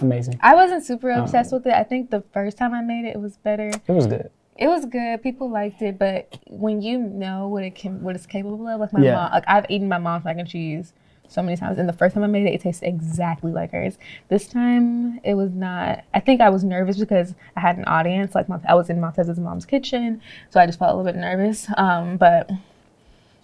amazing. 0.00 0.38
I 0.42 0.54
wasn't 0.54 0.84
super 0.84 1.10
Um, 1.10 1.22
obsessed 1.22 1.52
with 1.52 1.66
it. 1.66 1.72
I 1.72 1.82
think 1.82 2.10
the 2.10 2.22
first 2.32 2.58
time 2.58 2.74
I 2.74 2.82
made 2.82 3.06
it, 3.06 3.16
it 3.16 3.20
was 3.20 3.38
better. 3.38 3.68
It 3.68 3.92
was 3.92 4.06
good. 4.06 4.30
It 4.56 4.68
was 4.68 4.86
good. 4.86 5.22
People 5.22 5.50
liked 5.50 5.82
it, 5.82 5.98
but 5.98 6.38
when 6.48 6.80
you 6.80 6.98
know 6.98 7.48
what 7.48 7.64
it 7.64 7.74
can, 7.74 8.02
what 8.02 8.14
it's 8.14 8.26
capable 8.26 8.68
of, 8.68 8.80
like 8.80 8.92
my 8.92 9.02
Yeah. 9.02 9.14
mom, 9.14 9.32
like 9.32 9.44
I've 9.48 9.66
eaten 9.68 9.88
my 9.88 9.98
mom's 9.98 10.24
mac 10.24 10.38
and 10.38 10.48
cheese 10.48 10.92
so 11.26 11.42
many 11.42 11.56
times, 11.56 11.78
and 11.78 11.88
the 11.88 11.92
first 11.92 12.14
time 12.14 12.22
I 12.22 12.28
made 12.28 12.46
it, 12.46 12.54
it 12.54 12.60
tasted 12.60 12.86
exactly 12.86 13.50
like 13.50 13.72
hers. 13.72 13.98
This 14.28 14.46
time, 14.46 15.18
it 15.24 15.34
was 15.34 15.50
not. 15.52 16.04
I 16.14 16.20
think 16.20 16.40
I 16.40 16.50
was 16.50 16.62
nervous 16.62 16.98
because 16.98 17.34
I 17.56 17.60
had 17.60 17.78
an 17.78 17.84
audience. 17.86 18.34
Like 18.34 18.48
my, 18.48 18.60
I 18.68 18.74
was 18.74 18.90
in 18.90 19.00
Montez's 19.00 19.40
mom's 19.40 19.66
kitchen, 19.66 20.20
so 20.50 20.60
I 20.60 20.66
just 20.66 20.78
felt 20.78 20.92
a 20.94 20.96
little 20.96 21.12
bit 21.12 21.18
nervous. 21.18 21.66
Um, 21.76 22.16
but 22.16 22.48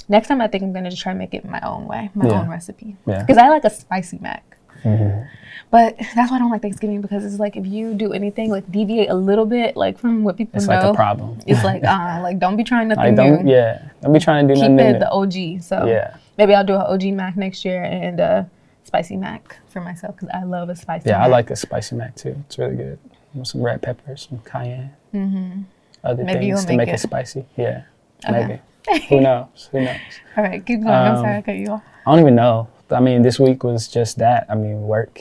next 0.08 0.28
time, 0.28 0.40
I 0.40 0.46
think 0.46 0.62
I'm 0.62 0.72
gonna 0.72 0.90
just 0.90 1.02
try 1.02 1.10
and 1.10 1.18
make 1.18 1.34
it 1.34 1.44
my 1.44 1.60
own 1.62 1.86
way, 1.88 2.10
my 2.14 2.26
Yeah. 2.28 2.40
own 2.40 2.48
recipe, 2.48 2.96
Yeah. 3.06 3.20
because 3.22 3.38
I 3.38 3.48
like 3.48 3.64
a 3.64 3.70
spicy 3.70 4.18
mac. 4.20 4.44
Mhm. 4.84 5.26
But 5.70 5.96
that's 6.16 6.30
why 6.32 6.36
I 6.36 6.40
don't 6.40 6.50
like 6.50 6.62
Thanksgiving 6.62 7.00
because 7.00 7.24
it's 7.24 7.38
like 7.38 7.56
if 7.56 7.64
you 7.64 7.94
do 7.94 8.12
anything 8.12 8.50
like 8.50 8.70
deviate 8.72 9.08
a 9.08 9.14
little 9.14 9.46
bit 9.46 9.76
like 9.76 9.98
from 9.98 10.24
what 10.24 10.36
people 10.36 10.56
It's 10.56 10.66
know, 10.66 10.74
like 10.74 10.84
a 10.84 10.94
problem. 10.94 11.38
it's 11.46 11.62
like 11.62 11.84
uh 11.84 12.18
like 12.22 12.38
don't 12.40 12.56
be 12.56 12.64
trying 12.64 12.88
nothing 12.88 13.04
Like 13.04 13.14
don't 13.16 13.44
new. 13.44 13.52
yeah. 13.52 13.82
Don't 14.02 14.12
be 14.12 14.18
trying 14.18 14.48
to 14.48 14.54
do 14.54 14.60
Keep 14.60 14.70
nothing. 14.72 14.86
it 14.86 14.92
new. 14.94 14.98
the 14.98 15.10
OG. 15.12 15.62
So 15.62 15.86
yeah. 15.86 16.16
maybe 16.38 16.54
I'll 16.54 16.64
do 16.64 16.74
an 16.74 16.80
OG 16.82 17.12
mac 17.14 17.36
next 17.36 17.64
year 17.64 17.84
and 17.84 18.18
a 18.18 18.50
spicy 18.82 19.16
mac 19.16 19.58
for 19.68 19.80
myself 19.80 20.16
because 20.16 20.30
I 20.34 20.42
love 20.42 20.68
a 20.70 20.74
spicy. 20.74 21.10
Yeah, 21.10 21.22
I 21.22 21.28
like 21.28 21.50
a 21.50 21.56
spicy 21.56 21.94
mac 21.94 22.16
too. 22.16 22.34
It's 22.46 22.58
really 22.58 22.74
good. 22.76 22.98
With 23.34 23.46
some 23.46 23.62
red 23.62 23.80
peppers, 23.80 24.26
some 24.28 24.40
cayenne. 24.44 24.90
Mhm. 25.14 25.64
Other 26.02 26.24
Maybe 26.24 26.46
things 26.46 26.64
to 26.64 26.74
make 26.76 26.88
it. 26.88 26.94
it. 26.94 26.98
spicy. 26.98 27.44
Yeah. 27.56 27.82
Okay. 28.28 28.60
Maybe. 28.88 29.04
Who 29.08 29.20
knows? 29.20 29.68
Who 29.70 29.82
knows? 29.82 29.96
All 30.36 30.42
right, 30.42 30.64
keep 30.66 30.80
going. 30.80 30.90
I'm 30.92 31.14
Um, 31.16 31.22
sorry 31.22 31.36
I 31.36 31.42
cut 31.42 31.54
you 31.56 31.68
off. 31.68 31.82
I 32.06 32.10
don't 32.10 32.20
even 32.20 32.34
know. 32.34 32.66
I 32.92 33.00
mean, 33.00 33.22
this 33.22 33.38
week 33.40 33.62
was 33.64 33.88
just 33.88 34.18
that. 34.18 34.46
I 34.48 34.54
mean, 34.54 34.82
work 34.82 35.20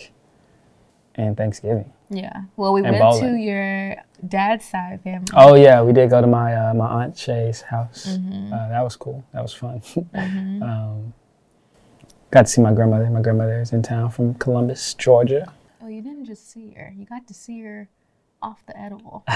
and 1.15 1.35
Thanksgiving. 1.37 1.91
Yeah. 2.09 2.43
Well, 2.57 2.73
we 2.73 2.83
and 2.83 2.97
went 2.99 3.19
to 3.19 3.35
your 3.35 3.95
dad's 4.27 4.65
side 4.65 5.01
family. 5.03 5.27
Oh 5.35 5.55
yeah, 5.55 5.81
we 5.81 5.93
did 5.93 6.09
go 6.09 6.21
to 6.21 6.27
my 6.27 6.55
uh, 6.55 6.73
my 6.73 6.87
aunt 7.03 7.17
Shay's 7.17 7.61
house. 7.61 8.17
Mhm. 8.17 8.51
Uh, 8.51 8.69
that 8.69 8.81
was 8.81 8.95
cool. 8.95 9.23
That 9.33 9.41
was 9.43 9.53
fun. 9.53 9.81
Mhm. 10.13 10.61
um, 10.63 11.13
got 12.31 12.45
to 12.47 12.51
see 12.51 12.61
my 12.61 12.73
grandmother. 12.73 13.09
My 13.09 13.21
grandmother 13.21 13.61
is 13.61 13.73
in 13.73 13.81
town 13.83 14.09
from 14.09 14.33
Columbus, 14.35 14.93
Georgia. 14.95 15.51
Oh, 15.83 15.87
you 15.87 16.01
didn't 16.01 16.25
just 16.25 16.49
see 16.49 16.71
her. 16.71 16.91
You 16.97 17.05
got 17.05 17.27
to 17.27 17.33
see 17.33 17.61
her 17.61 17.89
off 18.41 18.65
the 18.65 18.77
edible. 18.79 19.23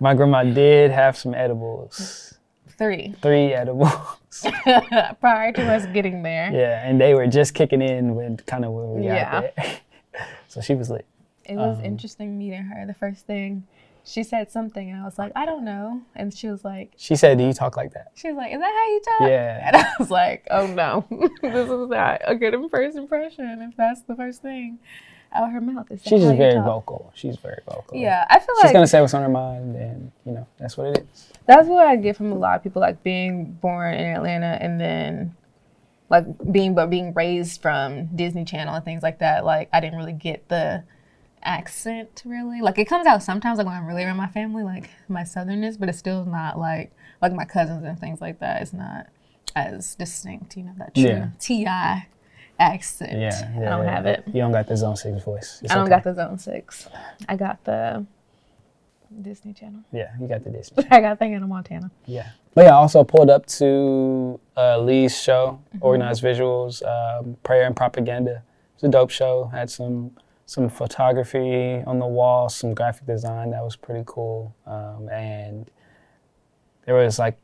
My 0.00 0.12
grandma 0.14 0.42
did 0.42 0.90
have 0.90 1.16
some 1.16 1.34
edibles, 1.34 2.33
Three. 2.78 3.14
three 3.22 3.52
edibles. 3.52 3.92
Prior 5.20 5.52
to 5.52 5.62
us 5.72 5.86
getting 5.92 6.22
there. 6.22 6.50
yeah, 6.52 6.88
and 6.88 7.00
they 7.00 7.14
were 7.14 7.26
just 7.26 7.54
kicking 7.54 7.82
in 7.82 8.14
when 8.14 8.36
kind 8.38 8.64
of 8.64 8.72
when 8.72 8.94
we 8.94 9.04
Yeah. 9.04 9.42
got 9.42 9.56
there. 9.56 9.76
so 10.48 10.60
she 10.60 10.74
was 10.74 10.90
lit. 10.90 11.06
It 11.44 11.56
was 11.56 11.78
Um, 11.78 11.84
interesting 11.84 12.38
meeting 12.38 12.62
her. 12.64 12.86
The 12.86 12.94
first 12.94 13.26
thing 13.26 13.64
she 14.06 14.22
said 14.22 14.50
something, 14.50 14.90
and 14.90 15.00
I 15.00 15.04
was 15.04 15.18
like, 15.18 15.32
I 15.34 15.46
don't 15.46 15.64
know. 15.64 16.02
And 16.14 16.32
she 16.34 16.48
was 16.48 16.62
like, 16.64 16.92
She 16.96 17.16
said, 17.16 17.38
"Do 17.38 17.44
you 17.44 17.52
talk 17.54 17.76
like 17.76 17.92
that?" 17.94 18.08
she 18.14 18.28
was 18.28 18.36
like, 18.36 18.52
Is 18.52 18.60
that 18.60 18.66
how 18.66 18.86
you 18.92 19.00
talk? 19.00 19.28
Yeah. 19.30 19.62
And 19.66 19.76
I 19.76 19.86
was 19.98 20.10
like, 20.10 20.46
Oh 20.50 20.66
no, 20.66 21.06
this 21.42 21.70
is 21.70 21.88
not 21.88 22.20
a 22.24 22.34
good 22.34 22.54
first 22.70 22.96
impression. 22.98 23.62
If 23.62 23.76
that's 23.76 24.02
the 24.02 24.14
first 24.14 24.42
thing 24.42 24.78
out 25.34 25.50
her 25.52 25.60
mouth, 25.60 25.90
is 25.90 26.02
that 26.02 26.08
She's 26.08 26.22
just 26.22 26.36
very 26.36 26.54
talk? 26.54 26.64
vocal. 26.64 27.12
She's 27.14 27.36
very 27.36 27.60
vocal. 27.66 27.96
Yeah, 27.98 28.24
I 28.30 28.38
feel 28.38 28.46
She's 28.56 28.64
like 28.64 28.66
She's 28.68 28.72
gonna 28.72 28.86
say 28.86 29.00
what's 29.00 29.14
on 29.14 29.22
her 29.22 29.28
mind, 29.28 29.76
and 29.76 30.12
you 30.24 30.32
know 30.32 30.46
that's 30.58 30.76
what 30.76 30.88
it 30.88 31.06
is. 31.12 31.32
that's 31.46 31.66
what 31.68 31.86
I 31.86 31.96
get 31.96 32.16
from 32.16 32.32
a 32.32 32.36
lot 32.36 32.56
of 32.56 32.62
people, 32.62 32.80
like 32.80 33.02
being 33.02 33.52
born 33.52 33.94
in 33.94 34.04
Atlanta 34.06 34.58
and 34.60 34.80
then 34.80 35.34
like 36.10 36.24
being 36.52 36.74
but 36.74 36.90
being 36.90 37.12
raised 37.14 37.60
from 37.62 38.06
Disney 38.14 38.44
Channel 38.44 38.74
and 38.74 38.84
things 38.84 39.02
like 39.02 39.18
that. 39.20 39.44
Like 39.44 39.68
I 39.72 39.80
didn't 39.80 39.98
really 39.98 40.12
get 40.12 40.48
the 40.48 40.84
accent 41.42 42.22
really. 42.24 42.60
Like 42.60 42.78
it 42.78 42.86
comes 42.86 43.06
out 43.06 43.22
sometimes 43.22 43.58
like 43.58 43.66
when 43.66 43.74
I'm 43.76 43.86
really 43.86 44.04
around 44.04 44.16
my 44.16 44.28
family, 44.28 44.62
like 44.62 44.90
my 45.08 45.22
southernness, 45.22 45.78
but 45.78 45.88
it's 45.88 45.98
still 45.98 46.24
not 46.24 46.58
like 46.58 46.92
like 47.22 47.32
my 47.32 47.44
cousins 47.44 47.84
and 47.84 47.98
things 47.98 48.20
like 48.20 48.40
that. 48.40 48.62
It's 48.62 48.72
not 48.72 49.06
as 49.56 49.94
distinct, 49.94 50.56
you 50.56 50.64
know, 50.64 50.72
that 50.78 50.94
true 50.94 51.04
Yeah. 51.04 51.28
TI 51.38 52.06
accent. 52.58 53.12
Yeah, 53.18 53.52
I 53.56 53.60
don't 53.70 53.84
yeah. 53.84 53.90
have 53.90 54.06
it. 54.06 54.24
You 54.26 54.40
don't 54.40 54.52
got 54.52 54.66
the 54.68 54.76
Zone 54.76 54.96
Six 54.96 55.22
voice. 55.24 55.60
It's 55.62 55.72
I 55.72 55.76
don't 55.76 55.84
okay. 55.84 55.90
got 55.96 56.04
the 56.04 56.14
zone 56.14 56.38
six. 56.38 56.88
I 57.28 57.36
got 57.36 57.62
the 57.64 58.04
Disney 59.22 59.52
Channel. 59.52 59.80
Yeah, 59.92 60.10
you 60.20 60.26
got 60.26 60.42
the 60.44 60.50
Disney. 60.50 60.84
I 60.90 61.00
got 61.00 61.18
the 61.18 61.26
Hannah 61.26 61.46
Montana. 61.46 61.90
Yeah. 62.06 62.30
But 62.54 62.66
yeah, 62.66 62.70
I 62.70 62.74
also 62.76 63.02
pulled 63.04 63.30
up 63.30 63.46
to 63.58 64.40
uh, 64.56 64.78
Lee's 64.78 65.20
show, 65.20 65.58
Mm-hmm. 65.74 65.84
Organized 65.84 66.22
Visuals, 66.22 66.82
um, 66.86 67.36
Prayer 67.42 67.66
and 67.66 67.76
Propaganda. 67.76 68.42
It's 68.74 68.82
a 68.84 68.88
dope 68.88 69.10
show. 69.10 69.46
Had 69.52 69.70
some 69.70 70.12
some 70.46 70.68
photography 70.68 71.82
on 71.86 71.98
the 71.98 72.06
wall, 72.06 72.48
some 72.48 72.74
graphic 72.74 73.06
design 73.06 73.50
that 73.50 73.64
was 73.64 73.76
pretty 73.76 74.02
cool, 74.06 74.54
um, 74.66 75.08
and 75.10 75.70
there 76.86 76.94
was 76.94 77.18
like 77.18 77.38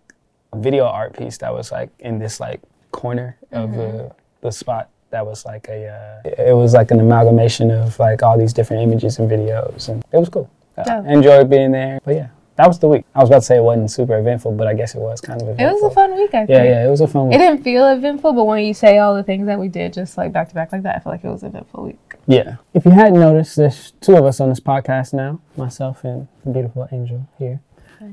a 0.53 0.59
video 0.59 0.85
art 0.85 1.17
piece 1.17 1.39
that 1.39 1.53
was 1.53 1.73
like 1.73 1.89
in 2.01 2.19
this 2.19 2.41
like 2.41 2.61
corner 2.93 3.37
of 3.53 3.71
Mm-hmm. 3.71 3.79
the 3.79 4.13
the 4.43 4.51
spot 4.53 4.89
that 5.11 5.27
was 5.27 5.45
like 5.45 5.69
a 5.69 5.89
uh, 5.89 6.45
it 6.49 6.55
was 6.55 6.75
like 6.75 6.91
an 6.91 7.01
amalgamation 7.01 7.71
of 7.71 7.99
like 7.99 8.23
all 8.23 8.39
these 8.39 8.53
different 8.53 8.83
images 8.83 9.19
and 9.19 9.31
videos, 9.31 9.89
and 9.89 10.05
it 10.13 10.19
was 10.19 10.29
cool. 10.29 10.51
Uh, 10.77 10.85
Dope. 10.85 11.07
enjoyed 11.07 11.51
being 11.51 11.73
there, 11.73 12.01
but 12.05 12.15
yeah. 12.15 12.29
That 12.57 12.69
was 12.69 12.79
the 12.79 12.89
week. 12.89 13.07
I 13.15 13.21
was 13.21 13.31
about 13.31 13.39
to 13.39 13.45
say 13.47 13.57
it 13.57 13.63
wasn't 13.63 13.91
super 13.91 14.19
eventful, 14.19 14.53
but 14.53 14.67
I 14.67 14.75
guess 14.75 14.95
it 14.95 15.01
was 15.01 15.23
kind 15.23 15.41
of 15.41 15.49
It 15.59 15.65
was 15.65 15.83
a 15.83 15.89
fun 15.95 16.15
week, 16.15 16.35
I 16.35 16.45
think. 16.45 16.51
Yeah, 16.51 16.65
yeah, 16.65 16.87
it 16.87 16.91
was 16.91 17.01
a 17.01 17.09
fun 17.09 17.33
It 17.33 17.39
didn't 17.39 17.63
feel 17.63 17.89
eventful, 17.89 18.35
but 18.35 18.45
when 18.45 18.63
you 18.63 18.75
say 18.75 18.99
all 18.99 19.15
the 19.15 19.23
things 19.23 19.47
that 19.47 19.59
we 19.59 19.69
did 19.69 19.95
just 19.95 20.19
like 20.19 20.31
back 20.31 20.51
to 20.51 20.55
back 20.55 20.71
like 20.71 20.83
that, 20.83 20.97
I 20.97 20.99
feel 20.99 21.11
like 21.11 21.25
it 21.25 21.29
was 21.29 21.43
an 21.43 21.51
eventful 21.51 21.85
week. 21.85 22.15
Yeah. 22.27 22.57
If 22.75 22.85
you 22.85 22.91
hadn't 22.91 23.19
noticed, 23.19 23.57
there's 23.57 23.93
two 24.03 24.15
of 24.15 24.27
us 24.27 24.41
on 24.41 24.51
this 24.51 24.61
podcast 24.61 25.15
now, 25.15 25.41
myself 25.57 26.05
and 26.05 26.29
the 26.45 26.51
beautiful 26.51 26.87
Angel 26.93 27.27
here. 27.39 27.61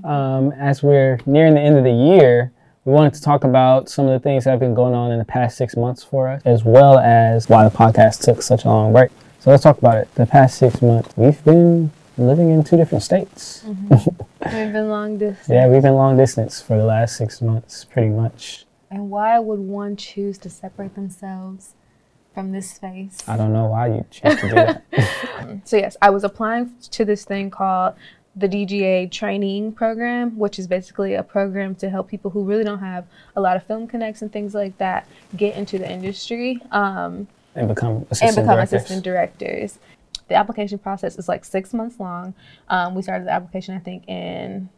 Um, 0.06 0.54
as 0.54 0.82
we're 0.82 1.20
nearing 1.26 1.56
the 1.56 1.62
end 1.62 1.78
of 1.78 1.84
the 1.84 1.92
year, 1.92 2.54
we 2.88 2.94
wanted 2.94 3.14
to 3.14 3.22
talk 3.22 3.44
about 3.44 3.90
some 3.90 4.08
of 4.08 4.14
the 4.14 4.20
things 4.24 4.46
that 4.46 4.52
have 4.52 4.62
been 4.62 4.74
going 4.74 4.94
on 4.94 5.12
in 5.12 5.20
the 5.20 5.26
past 5.26 5.58
six 5.58 5.76
months 5.76 6.06
for 6.06 6.30
us, 6.30 6.42
as 6.46 6.64
well 6.64 6.98
as 7.00 7.50
why 7.50 7.68
the 7.68 7.76
podcast 7.76 8.24
took 8.24 8.42
such 8.42 8.64
a 8.64 8.70
long 8.70 8.94
break. 8.94 9.12
So 9.40 9.52
let's 9.52 9.64
talk 9.64 9.78
about 9.78 9.98
it. 9.98 10.16
The 10.16 10.26
past 10.26 10.58
six 10.58 10.82
months, 10.82 11.10
we've 11.18 11.44
been 11.44 11.92
living 12.18 12.50
in 12.50 12.64
two 12.64 12.78
different 12.78 13.04
states. 13.04 13.66
Mm-hmm. 13.66 14.56
We've 14.56 14.72
been 14.72 14.88
long 14.88 15.18
distance. 15.20 15.50
Yeah, 15.50 15.68
we've 15.68 15.82
been 15.82 15.96
long 15.96 16.16
distance 16.16 16.62
for 16.62 16.78
the 16.78 16.86
last 16.86 17.18
six 17.18 17.42
months, 17.42 17.84
pretty 17.84 18.08
much. 18.08 18.66
And 18.90 19.10
why 19.10 19.38
would 19.38 19.60
one 19.60 19.98
choose 19.98 20.38
to 20.38 20.50
separate 20.50 20.96
themselves 20.96 21.74
from 22.34 22.54
this 22.54 22.72
space? 22.72 23.18
I 23.28 23.36
don't 23.36 23.52
know 23.52 23.66
why 23.66 23.88
you 23.88 24.06
choose 24.10 24.40
to 24.40 24.48
do 24.48 24.56
that. 24.56 24.84
So 25.66 25.76
yes, 25.76 25.98
I 26.02 26.10
was 26.10 26.24
applying 26.24 26.74
to 26.92 27.04
this 27.04 27.26
thing 27.26 27.52
called 27.52 27.96
the 28.38 28.48
DGA 28.48 29.12
training 29.12 29.72
program, 29.72 30.38
which 30.38 30.60
is 30.60 30.68
basically 30.68 31.16
a 31.16 31.24
program 31.24 31.74
to 31.76 31.90
help 31.90 32.08
people 32.08 32.30
who 32.30 32.44
really 32.44 32.64
don't 32.64 32.80
have 32.80 33.06
a 33.36 33.42
lot 33.42 33.58
of 33.58 33.64
film 33.64 33.88
connects 33.88 34.22
and 34.22 34.32
things 34.32 34.54
like 34.54 34.78
that 34.78 35.08
get 35.36 35.56
into 35.56 35.80
the 35.80 35.92
industry 35.92 36.62
um, 36.72 37.28
and 37.56 37.68
become 37.68 37.96
and 37.96 38.08
assistant 38.12 38.36
become 38.36 38.56
directors. 38.56 38.74
assistant 38.74 39.04
directors. 39.04 39.80
The 40.28 40.36
application 40.36 40.78
process 40.78 41.18
is 41.18 41.28
like 41.28 41.46
six 41.46 41.74
months 41.74 42.00
long. 42.00 42.34
Um, 42.70 42.94
we 42.94 43.02
started 43.02 43.28
the 43.28 43.32
application, 43.32 43.76
I 43.76 43.80
think, 43.80 44.08
in 44.08 44.70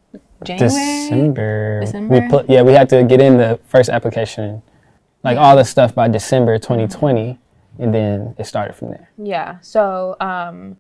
January. 0.43 0.69
December. 0.69 1.79
December? 1.81 2.19
We 2.21 2.29
put 2.29 2.49
yeah, 2.49 2.61
we 2.61 2.71
had 2.73 2.87
to 2.89 3.03
get 3.03 3.19
in 3.19 3.37
the 3.37 3.59
first 3.67 3.89
application, 3.89 4.61
like 5.23 5.37
all 5.37 5.57
the 5.57 5.65
stuff 5.65 5.93
by 5.93 6.07
December 6.07 6.57
2020, 6.59 7.37
and 7.79 7.93
then 7.93 8.35
it 8.37 8.45
started 8.45 8.75
from 8.75 8.91
there. 8.91 9.09
Yeah. 9.17 9.59
So 9.59 10.15
um, 10.21 10.77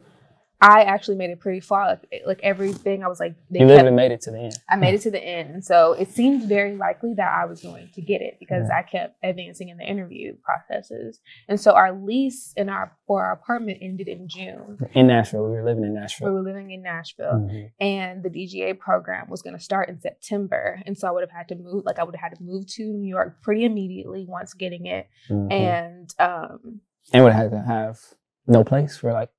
I 0.61 0.83
actually 0.83 1.15
made 1.15 1.29
it 1.29 1.39
pretty 1.39 1.61
far. 1.61 1.87
Like, 1.87 2.21
like 2.25 2.39
everything, 2.43 3.01
I 3.01 3.07
was 3.07 3.19
like, 3.19 3.33
they 3.49 3.59
you 3.59 3.65
literally 3.65 3.95
made 3.95 4.11
it 4.11 4.19
to 4.21 4.31
the 4.31 4.39
end. 4.39 4.57
I 4.69 4.75
made 4.75 4.93
it 4.93 5.01
to 5.03 5.11
the 5.11 5.23
end, 5.23 5.51
and 5.53 5.63
so 5.63 5.93
it 5.93 6.09
seemed 6.09 6.49
very 6.49 6.75
likely 6.75 7.13
that 7.13 7.33
I 7.33 7.45
was 7.45 7.61
going 7.61 7.89
to 7.95 8.01
get 8.01 8.21
it 8.21 8.37
because 8.41 8.67
Yeah. 8.69 8.77
I 8.77 8.81
kept 8.83 9.15
advancing 9.23 9.69
in 9.69 9.77
the 9.77 9.85
interview 9.85 10.35
processes. 10.43 11.21
And 11.47 11.59
so 11.61 11.71
our 11.71 11.93
lease 11.93 12.51
in 12.57 12.67
our 12.67 12.91
for 13.07 13.23
our 13.23 13.31
apartment 13.31 13.77
ended 13.81 14.09
in 14.09 14.27
June. 14.27 14.77
In 14.93 15.07
Nashville, 15.07 15.45
we 15.45 15.51
were 15.51 15.63
living 15.63 15.85
in 15.85 15.93
Nashville. 15.93 16.27
We 16.27 16.33
were 16.33 16.43
living 16.43 16.71
in 16.71 16.81
Nashville, 16.81 17.47
Mhm. 17.49 17.71
and 17.79 18.21
the 18.23 18.29
DGA 18.29 18.73
program 18.77 19.29
was 19.29 19.41
going 19.41 19.55
to 19.55 19.63
start 19.63 19.87
in 19.87 20.01
September, 20.01 20.81
and 20.85 20.97
so 20.97 21.07
I 21.07 21.11
would 21.11 21.23
have 21.23 21.31
had 21.31 21.47
to 21.49 21.55
move. 21.55 21.85
Like 21.85 21.99
I 21.99 22.03
would 22.03 22.15
have 22.17 22.31
had 22.31 22.37
to 22.37 22.43
move 22.43 22.67
to 22.67 22.83
New 22.83 23.07
York 23.07 23.41
pretty 23.41 23.63
immediately 23.63 24.25
once 24.27 24.53
getting 24.53 24.87
it, 24.87 25.07
Mhm. 25.29 25.51
and 25.53 26.13
um, 26.19 26.81
and 27.13 27.23
would 27.23 27.31
have 27.31 27.51
had 27.51 27.51
to 27.51 27.63
have 27.65 27.97
no 28.45 28.65
place 28.65 28.97
for 28.97 29.13
like 29.13 29.29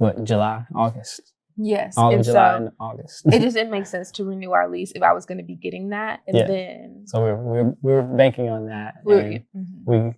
what 0.00 0.24
July, 0.24 0.64
August, 0.74 1.32
yes, 1.56 1.96
all 1.98 2.14
of 2.14 2.24
July 2.24 2.52
so 2.52 2.56
and 2.56 2.70
August. 2.80 3.26
it 3.26 3.40
just 3.40 3.54
didn't 3.58 3.70
make 3.70 3.86
sense 3.86 4.10
to 4.12 4.24
renew 4.24 4.52
our 4.52 4.68
lease 4.68 4.92
if 4.94 5.02
I 5.02 5.12
was 5.12 5.26
going 5.26 5.38
to 5.38 5.44
be 5.44 5.54
getting 5.56 5.90
that, 5.90 6.20
and 6.26 6.36
Yeah. 6.36 6.46
then 6.46 7.02
so 7.06 7.22
we 7.24 7.30
were, 7.32 7.64
we 7.82 7.92
were 7.92 8.02
banking 8.02 8.48
on 8.48 8.66
that, 8.66 8.94
we 9.04 9.14
were, 9.14 9.22
Mhm. 9.22 9.84
we 9.84 10.14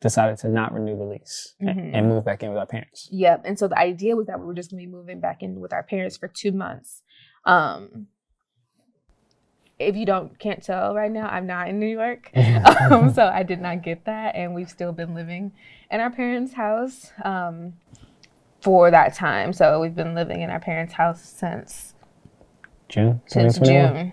decided 0.00 0.36
to 0.38 0.48
not 0.48 0.74
renew 0.74 0.96
the 0.98 1.04
lease 1.04 1.54
Mhm. 1.62 1.90
and 1.94 2.08
move 2.08 2.24
back 2.24 2.42
in 2.42 2.48
with 2.50 2.58
our 2.58 2.66
parents. 2.66 3.08
Yep. 3.12 3.42
And 3.44 3.56
so 3.56 3.68
the 3.68 3.78
idea 3.78 4.16
was 4.16 4.26
that 4.26 4.40
we 4.40 4.46
were 4.46 4.54
just 4.54 4.70
gonna 4.72 4.82
be 4.82 4.86
moving 4.88 5.20
back 5.20 5.42
in 5.44 5.60
with 5.60 5.72
our 5.72 5.84
parents 5.84 6.16
for 6.16 6.26
two 6.26 6.50
months. 6.50 7.02
Um 7.44 8.08
if 9.78 9.96
you 9.96 10.04
don't 10.06 10.38
can't 10.38 10.62
tell 10.62 10.94
right 10.94 11.10
now, 11.10 11.26
I'm 11.28 11.46
not 11.46 11.68
in 11.68 11.78
New 11.80 11.86
York. 11.86 12.30
um, 12.90 13.12
so 13.12 13.26
I 13.26 13.42
did 13.42 13.60
not 13.60 13.82
get 13.82 14.04
that 14.04 14.34
and 14.34 14.54
we've 14.54 14.68
still 14.70 14.92
been 14.92 15.14
living 15.14 15.52
in 15.90 16.00
our 16.00 16.10
parents' 16.10 16.54
house 16.54 17.12
um 17.24 17.74
for 18.62 18.90
that 18.90 19.14
time. 19.14 19.52
So 19.52 19.80
we've 19.80 19.94
been 19.94 20.14
living 20.14 20.40
in 20.40 20.50
our 20.50 20.60
parents' 20.60 20.94
house 20.94 21.20
since 21.20 21.94
June, 22.88 23.20
since 23.26 23.58
June. 23.58 24.12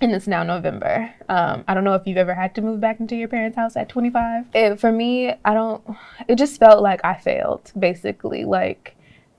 And 0.00 0.12
it's 0.12 0.26
now 0.26 0.42
November. 0.42 1.14
Um, 1.28 1.64
I 1.68 1.74
don't 1.74 1.84
know 1.84 1.94
if 1.94 2.06
you've 2.06 2.18
ever 2.18 2.34
had 2.34 2.54
to 2.56 2.62
move 2.62 2.80
back 2.80 2.98
into 2.98 3.14
your 3.14 3.28
parents' 3.28 3.56
house 3.56 3.76
at 3.76 3.88
25. 3.88 4.46
It, 4.52 4.80
for 4.80 4.90
me, 4.90 5.34
I 5.44 5.54
don't, 5.54 5.82
it 6.26 6.36
just 6.36 6.58
felt 6.58 6.82
like 6.82 7.00
I 7.04 7.14
failed, 7.14 7.70
basically. 7.78 8.44
Like, 8.44 8.96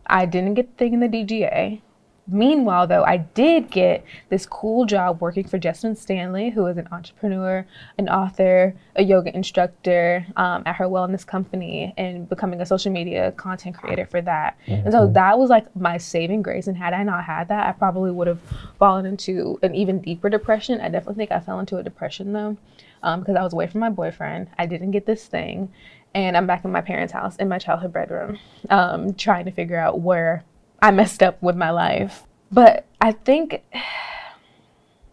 I 0.07 0.25
didn't 0.25 0.53
get 0.53 0.69
the 0.69 0.77
thing 0.77 0.93
in 0.93 0.99
the 1.01 1.09
DGA. 1.09 1.81
Meanwhile, 2.27 2.87
though, 2.87 3.03
I 3.03 3.17
did 3.17 3.69
get 3.69 4.03
this 4.29 4.45
cool 4.45 4.85
job 4.85 5.21
working 5.21 5.47
for 5.47 5.59
Jessamyn 5.59 5.95
Stanley, 5.95 6.49
who 6.49 6.65
is 6.65 6.77
an 6.77 6.87
entrepreneur, 6.91 7.65
an 7.99 8.09
author, 8.09 8.73
a 8.95 9.03
yoga 9.03 9.35
instructor 9.35 10.25
um, 10.35 10.63
at 10.65 10.75
her 10.75 10.85
wellness 10.85 11.25
company, 11.25 11.93
and 11.97 12.27
becoming 12.27 12.61
a 12.61 12.65
social 12.65 12.91
media 12.91 13.31
content 13.33 13.77
creator 13.77 14.07
for 14.07 14.21
that. 14.21 14.57
And 14.67 14.91
so 14.91 15.07
that 15.07 15.37
was 15.37 15.49
like 15.49 15.73
my 15.75 15.97
saving 15.97 16.41
grace. 16.41 16.67
And 16.67 16.75
had 16.75 16.93
I 16.93 17.03
not 17.03 17.23
had 17.23 17.47
that, 17.49 17.67
I 17.67 17.71
probably 17.73 18.11
would 18.11 18.27
have 18.27 18.41
fallen 18.79 19.05
into 19.05 19.59
an 19.61 19.75
even 19.75 20.01
deeper 20.01 20.29
depression. 20.29 20.81
I 20.81 20.89
definitely 20.89 21.15
think 21.15 21.31
I 21.31 21.39
fell 21.39 21.59
into 21.59 21.77
a 21.77 21.83
depression 21.83 22.33
though, 22.33 22.57
um, 23.03 23.19
because 23.19 23.35
I 23.35 23.43
was 23.43 23.53
away 23.53 23.67
from 23.67 23.81
my 23.81 23.89
boyfriend. 23.89 24.47
I 24.57 24.65
didn't 24.65 24.91
get 24.91 25.05
this 25.05 25.27
thing. 25.27 25.71
And 26.15 26.37
I'm 26.37 26.47
back 26.47 26.63
in 26.63 26.71
my 26.71 26.81
parents' 26.81 27.11
house 27.11 27.35
in 27.35 27.49
my 27.49 27.59
childhood 27.59 27.91
bedroom, 27.91 28.39
um, 28.69 29.13
trying 29.15 29.45
to 29.45 29.51
figure 29.51 29.77
out 29.77 29.99
where 29.99 30.45
I 30.81 30.91
messed 30.91 31.23
up 31.23 31.41
with 31.41 31.55
my 31.55 31.71
life. 31.71 32.23
But 32.51 32.85
I 33.01 33.11
think, 33.11 33.63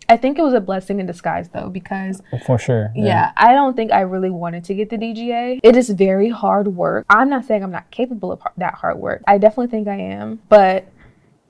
I 0.08 0.16
think 0.16 0.38
it 0.38 0.42
was 0.42 0.52
a 0.54 0.60
blessing 0.60 1.00
in 1.00 1.06
disguise 1.06 1.48
though, 1.48 1.68
because 1.70 2.22
oh, 2.32 2.38
For 2.38 2.58
sure. 2.58 2.92
yeah. 2.94 3.32
I 3.36 3.52
don't 3.52 3.74
think 3.74 3.92
I 3.92 4.00
really 4.00 4.30
wanted 4.30 4.64
to 4.64 4.74
get 4.74 4.90
the 4.90 4.98
DGA. 4.98 5.60
It 5.62 5.76
is 5.76 5.88
very 5.90 6.28
hard 6.28 6.68
work. 6.68 7.06
I'm 7.08 7.30
not 7.30 7.44
saying 7.46 7.62
I'm 7.64 7.70
not 7.70 7.90
capable 7.90 8.30
of 8.32 8.42
that 8.58 8.74
hard 8.74 8.98
work. 8.98 9.22
I 9.26 9.38
definitely 9.38 9.68
think 9.70 9.88
I 9.88 9.96
am, 9.96 10.40
but 10.48 10.86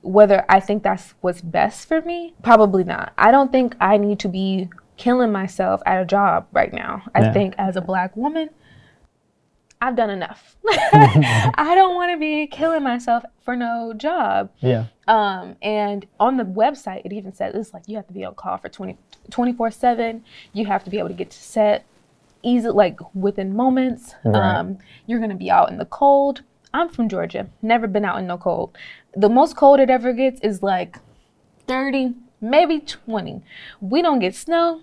whether 0.01 0.45
I 0.49 0.59
think 0.59 0.83
that's 0.83 1.13
what's 1.21 1.41
best 1.41 1.87
for 1.87 2.01
me, 2.01 2.33
probably 2.43 2.83
not. 2.83 3.13
I 3.17 3.31
don't 3.31 3.51
think 3.51 3.75
I 3.79 3.97
need 3.97 4.19
to 4.19 4.27
be 4.29 4.69
killing 4.97 5.31
myself 5.31 5.81
at 5.85 6.01
a 6.01 6.05
job 6.05 6.47
right 6.51 6.71
now. 6.73 7.03
I 7.15 7.21
Yeah. 7.21 7.33
think 7.33 7.55
as 7.57 7.75
a 7.75 7.81
black 7.81 8.15
woman, 8.15 8.49
I've 9.83 9.97
done 9.97 10.09
enough. 10.09 10.55
I 10.69 11.73
don't 11.75 11.93
want 11.95 12.13
to 12.13 12.17
be 12.17 12.47
killing 12.47 12.83
myself 12.83 13.25
for 13.41 13.53
no 13.53 13.93
job. 13.93 14.49
Yeah. 14.61 14.85
Um, 15.09 15.57
and 15.61 16.07
on 16.21 16.37
the 16.37 16.45
website, 16.45 17.01
it 17.03 17.11
even 17.11 17.33
says 17.33 17.53
it's 17.53 17.73
like 17.73 17.83
you 17.87 17.97
have 17.97 18.07
to 18.07 18.13
be 18.13 18.23
on 18.23 18.33
call 18.35 18.57
for 18.57 18.69
20, 18.69 18.97
24 19.29 19.71
7. 19.71 20.23
You 20.53 20.65
have 20.67 20.85
to 20.85 20.89
be 20.89 20.99
able 20.99 21.09
to 21.09 21.13
get 21.13 21.31
to 21.31 21.37
set 21.37 21.85
easy, 22.43 22.69
like 22.69 22.97
within 23.13 23.57
moments. 23.57 24.15
Right. 24.23 24.37
Um, 24.37 24.77
you're 25.05 25.19
going 25.19 25.31
to 25.31 25.35
be 25.35 25.51
out 25.51 25.69
in 25.69 25.77
the 25.77 25.85
cold. 25.85 26.43
I'm 26.73 26.87
from 26.87 27.09
Georgia, 27.09 27.49
never 27.61 27.85
been 27.85 28.05
out 28.05 28.19
in 28.19 28.27
no 28.27 28.37
cold. 28.37 28.77
The 29.13 29.29
most 29.29 29.57
cold 29.57 29.81
it 29.81 29.89
ever 29.89 30.13
gets 30.13 30.39
is 30.39 30.63
like 30.63 30.97
30, 31.67 32.13
maybe 32.39 32.79
20. 32.79 33.43
We 33.81 34.01
don't 34.01 34.19
get 34.19 34.33
snow. 34.33 34.81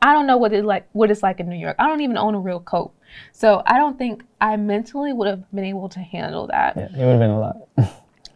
I 0.00 0.12
don't 0.12 0.28
know 0.28 0.36
what 0.36 0.52
it 0.52 0.64
like 0.64 0.88
what 0.92 1.10
it's 1.10 1.24
like 1.24 1.40
in 1.40 1.48
New 1.48 1.58
York. 1.58 1.74
I 1.80 1.88
don't 1.88 2.02
even 2.02 2.16
own 2.16 2.36
a 2.36 2.38
real 2.38 2.60
coat. 2.60 2.92
So 3.32 3.62
I 3.66 3.76
don't 3.78 3.98
think 3.98 4.24
I 4.40 4.56
mentally 4.56 5.12
would 5.12 5.28
have 5.28 5.50
been 5.52 5.64
able 5.64 5.88
to 5.90 6.00
handle 6.00 6.46
that 6.48 6.76
Yeah. 6.76 6.84
It 6.84 7.04
would 7.04 7.10
have 7.12 7.20
been 7.20 7.30
a 7.30 7.40
lot. 7.40 7.56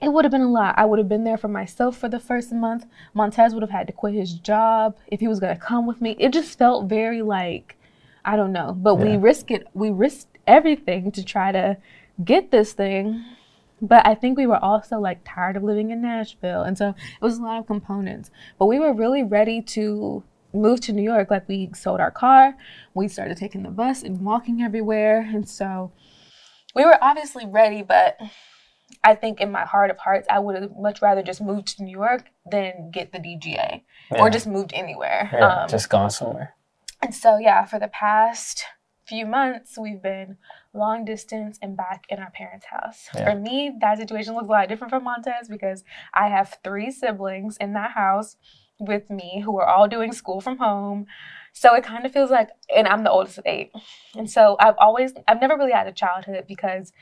it 0.01 0.09
would 0.13 0.25
have 0.25 0.33
been 0.33 0.41
a 0.41 0.51
lot. 0.51 0.75
I 0.77 0.85
would 0.85 0.99
have 0.99 1.09
been 1.09 1.25
there 1.25 1.37
for 1.37 1.49
myself 1.49 1.97
for 1.97 2.09
the 2.09 2.19
first 2.21 2.53
month. 2.53 2.87
Montez 3.15 3.55
would 3.55 3.63
have 3.63 3.71
had 3.71 3.87
to 3.87 3.93
quit 3.93 4.15
his 4.15 4.35
job 4.35 4.97
if 5.07 5.21
he 5.21 5.29
was 5.29 5.41
going 5.41 5.55
to 5.57 5.61
come 5.63 5.87
with 5.87 6.01
me. 6.01 6.17
It 6.19 6.33
just 6.33 6.59
felt 6.59 6.89
very 6.89 7.23
like, 7.23 7.77
I 8.25 8.37
don't 8.37 8.53
know. 8.53 8.73
But 8.73 8.97
we 8.97 9.17
risked 9.17 9.51
it. 9.51 9.67
We 9.75 9.91
risked 9.91 10.39
everything 10.47 11.13
to 11.13 11.25
try 11.25 11.53
to 11.53 11.77
get 12.25 12.51
this 12.51 12.73
thing. 12.73 13.25
But 13.81 14.07
I 14.07 14.15
think 14.15 14.39
we 14.39 14.47
were 14.47 14.63
also 14.63 14.99
like 15.01 15.21
tired 15.25 15.57
of 15.57 15.65
living 15.65 15.91
in 15.91 16.03
Nashville. 16.03 16.63
And 16.63 16.79
so 16.79 16.91
it 16.91 17.21
was 17.25 17.39
a 17.39 17.43
lot 17.43 17.59
of 17.59 17.67
components. 17.67 18.31
But 18.59 18.67
we 18.67 18.79
were 18.79 18.93
really 18.93 19.25
ready 19.25 19.61
to 19.63 20.23
move 20.55 20.81
to 20.83 20.93
New 20.93 21.03
York. 21.03 21.31
Like 21.31 21.49
we 21.49 21.71
sold 21.75 22.01
our 22.01 22.11
car, 22.11 22.55
we 22.95 23.09
started 23.09 23.37
taking 23.37 23.63
the 23.63 23.71
bus 23.71 24.03
and 24.03 24.21
walking 24.21 24.63
everywhere. 24.63 25.21
And 25.21 25.49
so 25.49 25.93
we 26.75 26.85
were 26.85 26.99
obviously 27.03 27.47
ready, 27.47 27.83
but 27.83 28.19
I 29.05 29.15
think 29.15 29.41
in 29.41 29.51
my 29.51 29.65
heart 29.65 29.91
of 29.91 29.99
hearts, 29.99 30.27
I 30.31 30.39
would 30.39 30.61
have 30.61 30.73
much 30.77 31.01
rather 31.03 31.23
just 31.23 31.41
moved 31.41 31.69
to 31.77 31.83
New 31.85 31.91
York 31.97 32.27
than 32.51 32.91
get 32.93 33.13
the 33.13 33.19
DGA 33.19 33.83
Yeah. 34.11 34.21
or 34.21 34.31
just 34.31 34.47
moved 34.47 34.73
anywhere. 34.75 35.31
Yeah, 35.33 35.63
Um, 35.63 35.69
just 35.69 35.89
gone 35.89 36.11
somewhere. 36.11 36.55
and 37.03 37.15
so, 37.15 37.39
yeah, 37.39 37.65
for 37.65 37.79
the 37.79 37.89
past 37.89 38.65
few 39.05 39.27
months, 39.27 39.77
we've 39.77 40.01
been 40.01 40.37
long 40.73 41.05
distance 41.05 41.59
and 41.61 41.77
back 41.77 42.05
in 42.09 42.19
our 42.21 42.31
parents' 42.31 42.67
house. 42.67 43.09
Yeah. 43.15 43.33
For 43.33 43.39
me, 43.39 43.77
that 43.81 43.99
situation 43.99 44.35
looks 44.35 44.47
a 44.49 44.51
lot 44.51 44.69
different 44.69 44.91
from 44.91 45.05
Montez 45.05 45.49
because 45.49 45.83
I 46.15 46.29
have 46.29 46.59
three 46.63 46.91
siblings 46.91 47.57
in 47.57 47.73
that 47.73 47.91
house 47.93 48.37
with 48.87 49.11
me 49.11 49.43
who 49.45 49.59
are 49.59 49.67
all 49.67 49.89
doing 49.89 50.13
school 50.13 50.41
from 50.41 50.59
home. 50.59 51.07
So 51.53 51.75
it 51.75 51.85
kind 51.85 52.07
of 52.07 52.13
feels 52.13 52.31
like, 52.31 52.49
and 52.75 52.87
I'm 52.89 53.05
the 53.05 53.11
oldest 53.11 53.39
of 53.39 53.47
eight. 53.47 53.73
And 54.15 54.31
so 54.31 54.57
I've 54.59 54.77
always, 54.79 55.13
I've 55.29 55.41
never 55.41 55.57
really 55.57 55.73
had 55.73 55.87
a 55.87 55.93
childhood 55.93 56.45
because 56.49 56.93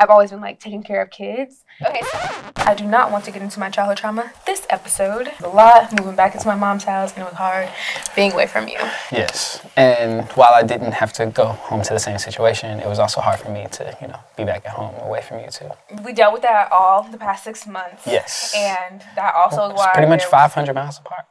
I've 0.00 0.10
always 0.10 0.30
been 0.30 0.40
like 0.40 0.60
taking 0.60 0.84
care 0.84 1.02
of 1.02 1.10
kids. 1.10 1.64
Okay, 1.84 2.00
I 2.58 2.74
do 2.74 2.84
not 2.84 3.10
want 3.10 3.24
to 3.24 3.32
get 3.32 3.42
into 3.42 3.58
my 3.58 3.68
childhood 3.68 3.96
trauma 3.96 4.32
this 4.46 4.64
episode. 4.70 5.32
A 5.42 5.48
lot 5.48 5.92
moving 5.98 6.14
back 6.14 6.34
into 6.36 6.46
my 6.46 6.54
mom's 6.54 6.84
house, 6.84 7.12
and 7.14 7.22
it 7.22 7.24
was 7.24 7.34
hard 7.34 7.68
being 8.14 8.32
away 8.32 8.46
from 8.46 8.68
you. 8.68 8.78
Yes. 9.10 9.60
And 9.76 10.22
while 10.32 10.54
I 10.54 10.62
didn't 10.62 10.92
have 10.92 11.12
to 11.14 11.26
go 11.26 11.46
home 11.46 11.82
to 11.82 11.92
the 11.92 11.98
same 11.98 12.18
situation, 12.18 12.78
it 12.78 12.86
was 12.86 13.00
also 13.00 13.20
hard 13.20 13.40
for 13.40 13.50
me 13.50 13.66
to, 13.72 13.96
you 14.00 14.06
know, 14.06 14.20
be 14.36 14.44
back 14.44 14.64
at 14.66 14.70
home 14.70 14.94
away 15.02 15.20
from 15.20 15.40
you 15.40 15.50
too. 15.50 15.68
We 16.04 16.12
dealt 16.12 16.32
with 16.32 16.42
that 16.42 16.70
all 16.70 17.02
the 17.02 17.18
past 17.18 17.42
six 17.42 17.66
months. 17.66 18.06
Yes. 18.06 18.54
And 18.56 19.02
that 19.16 19.34
also 19.34 19.70
is 19.70 19.78
why. 19.78 19.90
pretty 19.94 20.08
much 20.08 20.24
500 20.26 20.74
miles 20.74 21.00
apart. 21.00 21.24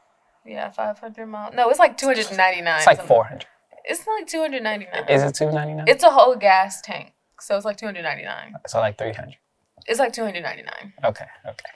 Yeah, 0.45 0.71
500 0.71 1.25
miles. 1.25 1.53
No, 1.55 1.69
it's 1.69 1.79
like 1.79 1.97
299. 1.97 2.77
It's 2.77 2.85
like 2.85 3.01
400. 3.01 3.45
It's 3.85 4.05
like 4.05 4.27
299. 4.27 5.05
Is 5.09 5.23
it 5.23 5.35
299? 5.35 5.87
It's 5.87 6.03
a 6.03 6.09
whole 6.09 6.35
gas 6.35 6.81
tank. 6.81 7.13
So 7.39 7.55
it's 7.55 7.65
like 7.65 7.77
299. 7.77 8.55
so 8.67 8.79
like 8.79 8.97
300. 8.97 9.35
It's 9.85 9.99
like 9.99 10.11
299, 10.13 10.93
Okay, 11.05 11.25
okay. 11.47 11.69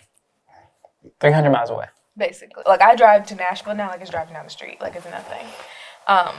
300 1.20 1.50
miles 1.50 1.70
away. 1.70 1.86
basically. 2.18 2.64
Like 2.66 2.82
I 2.82 2.96
drive 2.96 3.26
to 3.28 3.36
Nashville 3.36 3.76
now, 3.76 3.90
like 3.90 4.02
it's 4.02 4.10
driving 4.10 4.34
down 4.34 4.44
the 4.44 4.50
street, 4.50 4.80
like 4.82 4.96
it's 4.96 5.06
nothing. 5.06 5.46
Um, 6.08 6.36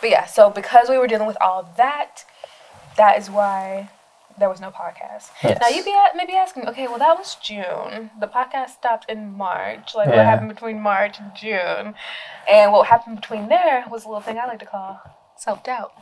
but 0.00 0.10
yeah, 0.10 0.24
so 0.26 0.50
because 0.50 0.88
we 0.88 0.98
were 0.98 1.06
dealing 1.06 1.26
with 1.26 1.36
all 1.40 1.60
of 1.60 1.76
that, 1.76 2.24
that 2.96 3.18
is 3.18 3.30
why 3.30 3.88
there 4.38 4.48
was 4.48 4.60
no 4.60 4.70
podcast. 4.70 5.28
Yes. 5.44 5.58
Now 5.60 5.68
you'd 5.68 5.84
be 5.84 5.94
maybe 6.16 6.32
asking, 6.32 6.66
okay, 6.68 6.88
well 6.88 6.98
that 6.98 7.16
was 7.18 7.36
June. 7.36 8.10
The 8.18 8.26
podcast 8.26 8.70
stopped 8.70 9.08
in 9.10 9.36
March. 9.36 9.94
Like 9.94 10.08
what 10.08 10.16
happened 10.24 10.48
between 10.48 10.80
March 10.80 11.18
and 11.20 11.30
June? 11.36 11.94
And 12.50 12.72
what 12.72 12.86
happened 12.88 13.16
between 13.16 13.48
there 13.48 13.84
was 13.90 14.04
a 14.04 14.08
little 14.08 14.22
thing 14.22 14.38
I 14.38 14.46
like 14.46 14.58
to 14.60 14.66
call 14.66 15.00
self 15.36 15.62
doubt. 15.62 15.92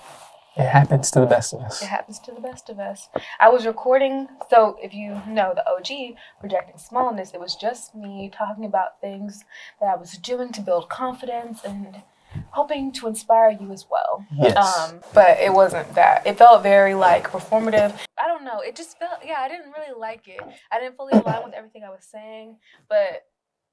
It 0.57 0.67
happens 0.67 1.11
to 1.13 1.21
the 1.21 1.27
best 1.27 1.53
of 1.53 1.61
us. 1.61 1.81
It 1.81 1.87
happens 1.87 2.19
to 2.21 2.33
the 2.33 2.41
best 2.41 2.69
of 2.69 2.79
us. 2.79 3.09
I 3.39 3.49
was 3.49 3.67
recording, 3.67 4.29
so 4.49 4.77
if 4.83 4.93
you 4.93 5.21
know 5.29 5.55
the 5.55 5.69
OG, 5.69 6.17
Projecting 6.41 6.79
Smallness, 6.79 7.33
it 7.33 7.41
was 7.41 7.55
just 7.55 7.95
me 7.95 8.31
talking 8.35 8.65
about 8.65 9.01
things 9.01 9.45
that 9.81 9.87
I 9.87 9.97
was 9.97 10.13
doing 10.19 10.53
to 10.53 10.61
build 10.61 10.89
confidence 10.89 11.65
and 11.65 12.03
hoping 12.51 12.93
to 12.93 13.07
inspire 13.07 13.51
you 13.51 13.71
as 13.73 13.87
well. 13.91 14.25
Yes. 14.33 14.57
Um, 14.57 15.01
but 15.15 15.39
it 15.39 15.53
wasn't 15.53 15.95
that. 15.95 16.27
It 16.27 16.39
felt 16.39 16.63
very 16.63 16.95
like 16.95 17.31
performative. 17.31 17.97
I 18.19 18.27
don't 18.27 18.45
know. 18.45 18.61
It 18.61 18.77
just 18.77 18.99
felt 18.99 19.21
yeah. 19.25 19.39
I 19.41 19.49
didn't 19.49 19.73
really 19.73 19.99
like 19.99 20.27
it. 20.29 20.41
I 20.71 20.81
didn't 20.81 20.97
fully 20.97 21.13
align 21.13 21.45
with 21.45 21.55
everything 21.55 21.85
I 21.85 21.91
was 21.91 22.05
saying, 22.05 22.57
but 22.89 23.25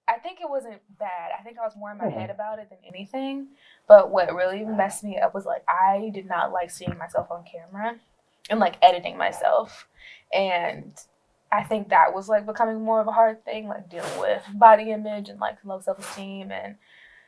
I 0.08 0.20
think 0.20 0.40
it 0.40 0.50
wasn't 0.50 0.82
bad. 1.00 1.32
I 1.38 1.44
think 1.44 1.58
I 1.58 1.66
was 1.66 1.76
more 1.76 1.92
in 1.92 1.98
my 1.98 2.06
hmm. 2.06 2.20
head 2.20 2.30
about 2.30 2.60
it 2.60 2.70
than 2.70 2.80
anything. 2.88 3.48
But 3.88 4.10
what 4.10 4.34
really 4.34 4.64
messed 4.64 5.04
me 5.04 5.18
up 5.18 5.34
was 5.34 5.46
like 5.46 5.64
I 5.68 6.12
did 6.14 6.28
not 6.28 6.52
like 6.52 6.72
seeing 6.72 6.98
myself 6.98 7.30
on 7.30 7.44
camera 7.44 7.96
and 8.50 8.60
like 8.60 8.78
editing 8.82 9.18
myself, 9.18 9.88
and 10.34 10.94
I 11.52 11.64
think 11.64 11.90
that 11.90 12.14
was 12.14 12.30
like 12.30 12.46
becoming 12.46 12.82
more 12.82 13.02
of 13.02 13.08
a 13.08 13.12
hard 13.12 13.44
thing, 13.46 13.68
like 13.68 13.90
dealing 13.90 14.20
with 14.20 14.44
body 14.54 14.92
image 14.92 15.30
and 15.30 15.40
like 15.40 15.58
low 15.66 15.80
self 15.80 16.00
esteem 16.00 16.52
and 16.52 16.76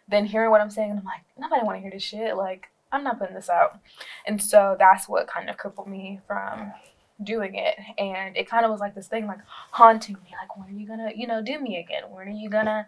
then 0.09 0.25
hearing 0.25 0.49
what 0.49 0.61
I'm 0.61 0.71
saying, 0.71 0.89
and 0.89 0.99
I'm 0.99 1.05
like, 1.05 1.21
nobody 1.37 1.63
want 1.63 1.77
to 1.77 1.81
hear 1.81 1.91
this 1.91 2.03
shit. 2.03 2.35
Like, 2.35 2.69
I'm 2.91 3.03
not 3.03 3.19
putting 3.19 3.35
this 3.35 3.49
out. 3.49 3.79
And 4.25 4.41
so 4.41 4.75
that's 4.77 5.07
what 5.07 5.27
kind 5.27 5.49
of 5.49 5.57
crippled 5.57 5.87
me 5.87 6.19
from 6.27 6.73
doing 7.23 7.55
it. 7.55 7.75
And 7.97 8.35
it 8.37 8.49
kind 8.49 8.65
of 8.65 8.71
was 8.71 8.79
like 8.79 8.95
this 8.95 9.07
thing, 9.07 9.27
like 9.27 9.39
haunting 9.71 10.15
me. 10.23 10.35
Like, 10.39 10.57
when 10.57 10.67
are 10.67 10.79
you 10.79 10.87
gonna, 10.87 11.11
you 11.15 11.27
know, 11.27 11.41
do 11.41 11.59
me 11.59 11.77
again? 11.77 12.03
When 12.09 12.27
are 12.27 12.31
you 12.31 12.49
gonna 12.49 12.87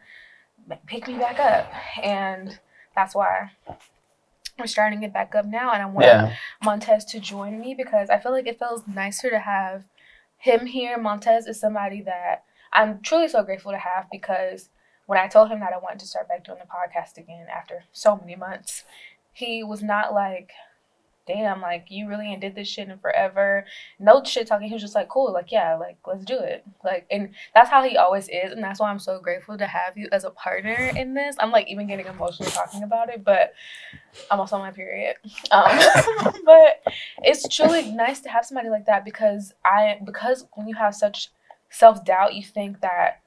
pick 0.86 1.08
me 1.08 1.18
back 1.18 1.40
up? 1.40 1.72
And 2.02 2.60
that's 2.96 3.16
why 3.16 3.52
we're 4.60 4.68
starting 4.68 5.04
it 5.04 5.14
back 5.14 5.34
up 5.36 5.46
now. 5.46 5.72
And 5.72 5.82
I 5.82 5.86
want 5.86 6.06
Yeah. 6.06 6.36
Montez 6.64 7.06
to 7.06 7.20
join 7.20 7.60
me 7.60 7.74
because 7.74 8.10
I 8.10 8.20
feel 8.20 8.32
like 8.32 8.48
it 8.48 8.60
feels 8.60 8.88
nicer 8.88 9.30
to 9.30 9.40
have 9.40 9.86
him 10.38 10.66
here. 10.66 10.98
Montez 10.98 11.48
is 11.48 11.60
somebody 11.60 12.02
that 12.02 12.44
I'm 12.74 13.02
truly 13.02 13.28
so 13.28 13.44
grateful 13.44 13.72
to 13.72 13.78
have 13.78 14.08
because 14.12 14.70
when 15.06 15.20
I 15.20 15.28
told 15.28 15.50
him 15.50 15.60
that 15.60 15.74
I 15.74 15.78
wanted 15.78 16.00
to 16.00 16.08
start 16.08 16.30
back 16.30 16.44
doing 16.46 16.60
the 16.60 16.66
podcast 16.66 17.18
again 17.18 17.48
after 17.54 17.84
so 17.92 18.16
many 18.16 18.36
months, 18.36 18.86
he 19.34 19.64
was 19.64 19.82
not 19.84 20.14
like, 20.14 20.52
damn, 21.26 21.62
like 21.62 21.86
you 21.90 22.08
really 22.08 22.28
ain't 22.28 22.42
did 22.42 22.56
this 22.56 22.68
shit 22.68 22.90
in 22.90 22.98
forever. 23.00 23.66
No 24.00 24.24
shit 24.24 24.48
talking. 24.48 24.68
He 24.68 24.74
was 24.74 24.82
just 24.82 24.96
like, 24.96 25.10
cool, 25.10 25.32
like, 25.34 25.52
yeah, 25.52 25.76
like, 25.76 25.98
let's 26.06 26.26
do 26.26 26.38
it. 26.38 26.64
Like, 26.84 27.06
and 27.12 27.30
that's 27.54 27.70
how 27.70 27.84
he 27.84 27.98
always 27.98 28.28
is. 28.30 28.52
And 28.52 28.64
that's 28.64 28.80
why 28.80 28.90
I'm 28.90 29.00
so 29.00 29.20
grateful 29.20 29.58
to 29.58 29.68
have 29.68 29.98
you 29.98 30.08
as 30.12 30.24
a 30.24 30.32
partner 30.32 30.92
in 30.96 31.14
this. 31.14 31.36
I'm 31.40 31.52
like 31.52 31.68
even 31.68 31.88
getting 31.88 32.08
emotional 32.08 32.50
talking 32.50 32.84
about 32.84 33.10
it, 33.10 33.24
but 33.24 33.54
I'm 34.30 34.40
also 34.40 34.58
on 34.58 34.62
my 34.62 34.72
period. 34.72 35.16
Um, 35.52 35.80
but 36.46 36.82
it's 37.24 37.48
truly 37.48 37.92
nice 37.92 38.20
to 38.22 38.30
have 38.30 38.46
somebody 38.46 38.70
like 38.70 38.86
that 38.86 39.06
because 39.06 39.54
I, 39.64 40.00
because 40.06 40.46
when 40.54 40.68
you 40.68 40.76
have 40.76 40.96
such 40.96 41.30
self 41.70 42.04
doubt, 42.06 42.36
you 42.36 42.44
think 42.44 42.82
that 42.82 43.21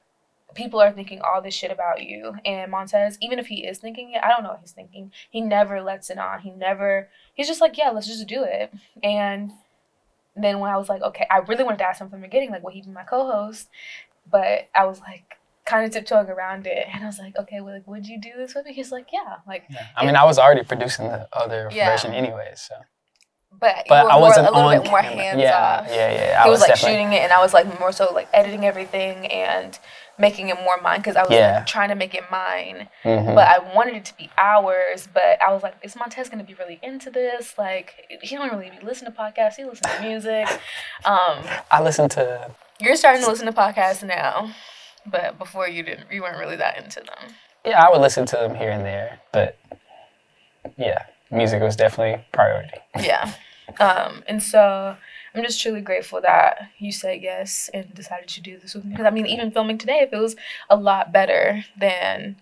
people 0.55 0.79
are 0.81 0.91
thinking 0.91 1.21
all 1.21 1.41
this 1.41 1.53
shit 1.53 1.69
about 1.71 2.01
you. 2.01 2.33
And 2.45 2.71
Montez, 2.71 3.17
even 3.21 3.37
if 3.37 3.47
he 3.47 3.65
is 3.65 3.77
thinking 3.77 4.13
it, 4.13 4.21
I 4.23 4.29
don't 4.29 4.41
know 4.41 4.49
what 4.49 4.61
he's 4.61 4.71
thinking. 4.71 5.11
He 5.29 5.41
never 5.41 5.81
lets 5.81 6.09
it 6.09 6.17
on. 6.17 6.39
He 6.39 6.49
never, 6.49 7.09
he's 7.35 7.47
just 7.47 7.61
like, 7.61 7.77
yeah, 7.77 7.89
let's 7.91 8.07
just 8.07 8.25
do 8.27 8.43
it. 8.43 8.73
And 9.03 9.51
then 10.35 10.59
when 10.59 10.71
I 10.71 10.77
was 10.77 10.89
like, 10.89 11.01
okay, 11.01 11.27
I 11.29 11.37
really 11.39 11.63
wanted 11.63 11.77
to 11.79 11.85
ask 11.85 12.01
him 12.01 12.09
from 12.09 12.21
the 12.21 12.27
beginning, 12.27 12.49
like, 12.51 12.63
will 12.63 12.71
he 12.71 12.81
be 12.81 12.89
my 12.89 13.03
co 13.03 13.29
host? 13.31 13.69
But 14.29 14.69
I 14.73 14.85
was 14.85 14.99
like, 15.01 15.37
kind 15.65 15.85
of 15.85 15.91
tiptoeing 15.91 16.29
around 16.29 16.67
it. 16.67 16.87
And 16.93 17.03
I 17.03 17.07
was 17.07 17.19
like, 17.19 17.35
okay, 17.37 17.59
well, 17.61 17.73
like, 17.73 17.87
would 17.87 18.07
you 18.07 18.19
do 18.19 18.31
this 18.37 18.55
with 18.55 18.65
me? 18.65 18.73
He's 18.73 18.91
like, 18.91 19.07
yeah. 19.13 19.37
Like, 19.47 19.63
Yeah. 19.69 19.87
I 19.95 20.05
mean, 20.05 20.15
I 20.15 20.23
was 20.25 20.37
already 20.39 20.63
producing 20.63 21.05
the 21.07 21.27
other 21.33 21.69
Yeah. 21.71 21.91
version 21.91 22.13
anyways, 22.13 22.61
so. 22.61 22.75
but, 23.59 23.85
But 23.87 24.07
I 24.11 24.17
wasn't 24.17 24.51
more, 24.53 24.63
a 24.63 24.67
little 24.67 24.83
bit 24.83 24.91
more 24.91 25.01
camera. 25.01 25.23
hands 25.23 25.39
yeah, 25.41 25.79
off. 25.81 25.87
yeah, 25.89 26.11
yeah. 26.11 26.39
I 26.41 26.43
he 26.45 26.49
was, 26.49 26.59
like 26.59 26.69
definitely- 26.69 26.97
shooting 26.97 27.13
it, 27.13 27.21
and 27.21 27.31
I 27.31 27.39
was 27.39 27.53
like 27.53 27.79
more 27.79 27.91
so 27.91 28.11
like 28.13 28.27
editing 28.33 28.65
everything 28.65 29.25
and 29.27 29.79
making 30.17 30.49
it 30.49 30.55
more 30.63 30.77
mine 30.81 30.99
because 30.99 31.15
I 31.15 31.23
was 31.23 31.31
Yeah. 31.31 31.57
like, 31.57 31.65
trying 31.67 31.89
to 31.89 31.95
make 31.95 32.13
it 32.15 32.23
mine. 32.31 32.87
Mhm. 33.03 33.35
But 33.35 33.47
I 33.47 33.59
wanted 33.59 33.95
it 33.95 34.05
to 34.05 34.13
be 34.17 34.29
ours. 34.37 35.07
But 35.13 35.41
I 35.41 35.51
was 35.51 35.61
like, 35.63 35.75
is 35.81 35.95
Montez 35.95 36.29
gonna 36.29 36.43
be 36.43 36.53
really 36.53 36.79
into 36.81 37.09
this? 37.09 37.57
Like, 37.57 38.05
he 38.21 38.35
don't 38.37 38.49
really 38.51 38.71
listen 38.81 39.05
to 39.05 39.11
podcasts. 39.11 39.55
He 39.55 39.63
listens 39.65 39.93
to 39.95 40.01
music. 40.01 40.47
Um, 41.05 41.43
I 41.69 41.81
listen 41.81 42.09
to 42.09 42.49
you're 42.79 42.95
starting 42.95 43.21
to 43.23 43.29
listen 43.29 43.45
to 43.45 43.53
podcasts 43.53 44.03
now, 44.03 44.51
but 45.05 45.37
before 45.37 45.67
you 45.67 45.81
didn't. 45.83 46.11
You 46.11 46.21
weren't 46.23 46.37
really 46.39 46.55
that 46.57 46.77
into 46.77 46.99
them. 47.01 47.35
yeah, 47.63 47.83
I 47.85 47.89
would 47.91 48.01
listen 48.01 48.25
to 48.27 48.35
them 48.37 48.55
here 48.55 48.69
and 48.71 48.85
there, 48.85 49.19
but 49.31 49.57
yeah, 50.77 51.03
music 51.31 51.61
was 51.61 51.75
definitely 51.75 52.23
priority. 52.31 52.77
Yeah. 52.99 53.31
Um, 53.79 54.23
and 54.27 54.41
so 54.43 54.97
I'm 55.35 55.43
just 55.43 55.61
truly 55.61 55.81
grateful 55.81 56.21
that 56.21 56.69
you 56.79 56.91
said 56.91 57.21
yes 57.21 57.69
and 57.73 57.93
decided 57.93 58.29
to 58.29 58.41
do 58.41 58.57
this 58.57 58.73
with 58.73 58.85
me. 58.85 58.91
Because 58.91 59.05
I 59.05 59.09
mean, 59.09 59.25
even 59.25 59.51
filming 59.51 59.77
today, 59.77 59.99
it 59.99 60.09
feels 60.09 60.35
a 60.69 60.75
lot 60.75 61.11
better 61.11 61.65
than 61.77 62.37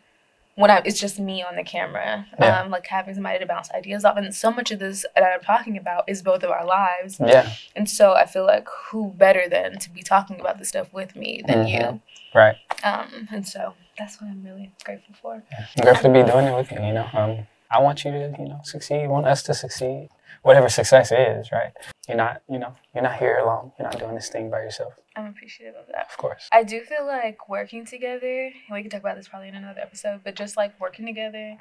when 0.55 0.69
I, 0.69 0.83
it's 0.85 0.99
just 0.99 1.19
me 1.19 1.41
on 1.41 1.55
the 1.55 1.63
camera. 1.63 2.27
Yeah. 2.39 2.61
Um, 2.61 2.69
like 2.69 2.85
having 2.85 3.15
somebody 3.15 3.39
to 3.39 3.45
bounce 3.47 3.71
ideas 3.71 4.05
off. 4.05 4.17
And 4.17 4.33
so 4.35 4.51
much 4.51 4.69
of 4.69 4.77
this 4.77 5.05
that 5.15 5.23
I'm 5.23 5.41
talking 5.41 5.77
about 5.77 6.03
is 6.07 6.21
both 6.21 6.43
of 6.43 6.51
our 6.51 6.65
lives. 6.65 7.19
Yeah, 7.19 7.51
And 7.75 7.89
so 7.89 8.13
I 8.13 8.27
feel 8.27 8.45
like 8.45 8.67
who 8.91 9.11
better 9.17 9.49
than 9.49 9.79
to 9.79 9.89
be 9.89 10.03
talking 10.03 10.39
about 10.39 10.59
this 10.59 10.69
stuff 10.69 10.93
with 10.93 11.15
me 11.15 11.41
than 11.47 11.65
Mhm. 11.65 12.01
right. 12.35 12.57
Um, 12.83 13.27
and 13.31 13.47
so 13.47 13.73
that's 13.97 14.21
what 14.21 14.29
I'm 14.29 14.43
really 14.43 14.71
grateful 14.83 15.15
for. 15.19 15.41
I'm 15.57 15.83
grateful 15.83 16.13
to 16.13 16.23
be 16.23 16.31
doing 16.31 16.45
it 16.45 16.55
with 16.55 16.71
you. 16.71 16.79
You 16.83 16.93
know, 16.93 17.09
um, 17.13 17.47
I 17.71 17.79
want 17.81 18.05
you 18.05 18.11
to, 18.11 18.35
you 18.37 18.49
know, 18.49 18.59
succeed. 18.63 19.05
I 19.05 19.07
want 19.07 19.25
us 19.25 19.41
to 19.43 19.55
succeed. 19.55 20.09
Whatever 20.43 20.69
success 20.69 21.11
is, 21.11 21.51
right? 21.51 21.71
You're 22.07 22.17
not, 22.17 22.41
you 22.49 22.59
know, 22.59 22.73
you're 22.93 23.03
not 23.03 23.17
here 23.17 23.37
alone. 23.37 23.71
You're 23.79 23.87
not 23.87 23.97
doing 23.97 24.13
this 24.15 24.29
thing 24.29 24.49
by 24.49 24.59
yourself, 24.59 24.93
I'm 25.15 25.27
appreciative 25.27 25.75
of 25.75 25.87
that. 25.87 26.07
of 26.11 26.17
course. 26.17 26.49
I 26.51 26.63
do 26.63 26.81
feel 26.81 27.05
like 27.05 27.47
working 27.47 27.85
together, 27.85 28.51
we 28.71 28.81
can 28.81 28.89
talk 28.89 28.99
about 28.99 29.15
this 29.15 29.27
probably 29.29 29.47
in 29.47 29.55
another 29.55 29.79
episode, 29.79 30.21
but 30.23 30.35
just 30.35 30.57
like 30.57 30.77
working 30.81 31.05
together 31.05 31.57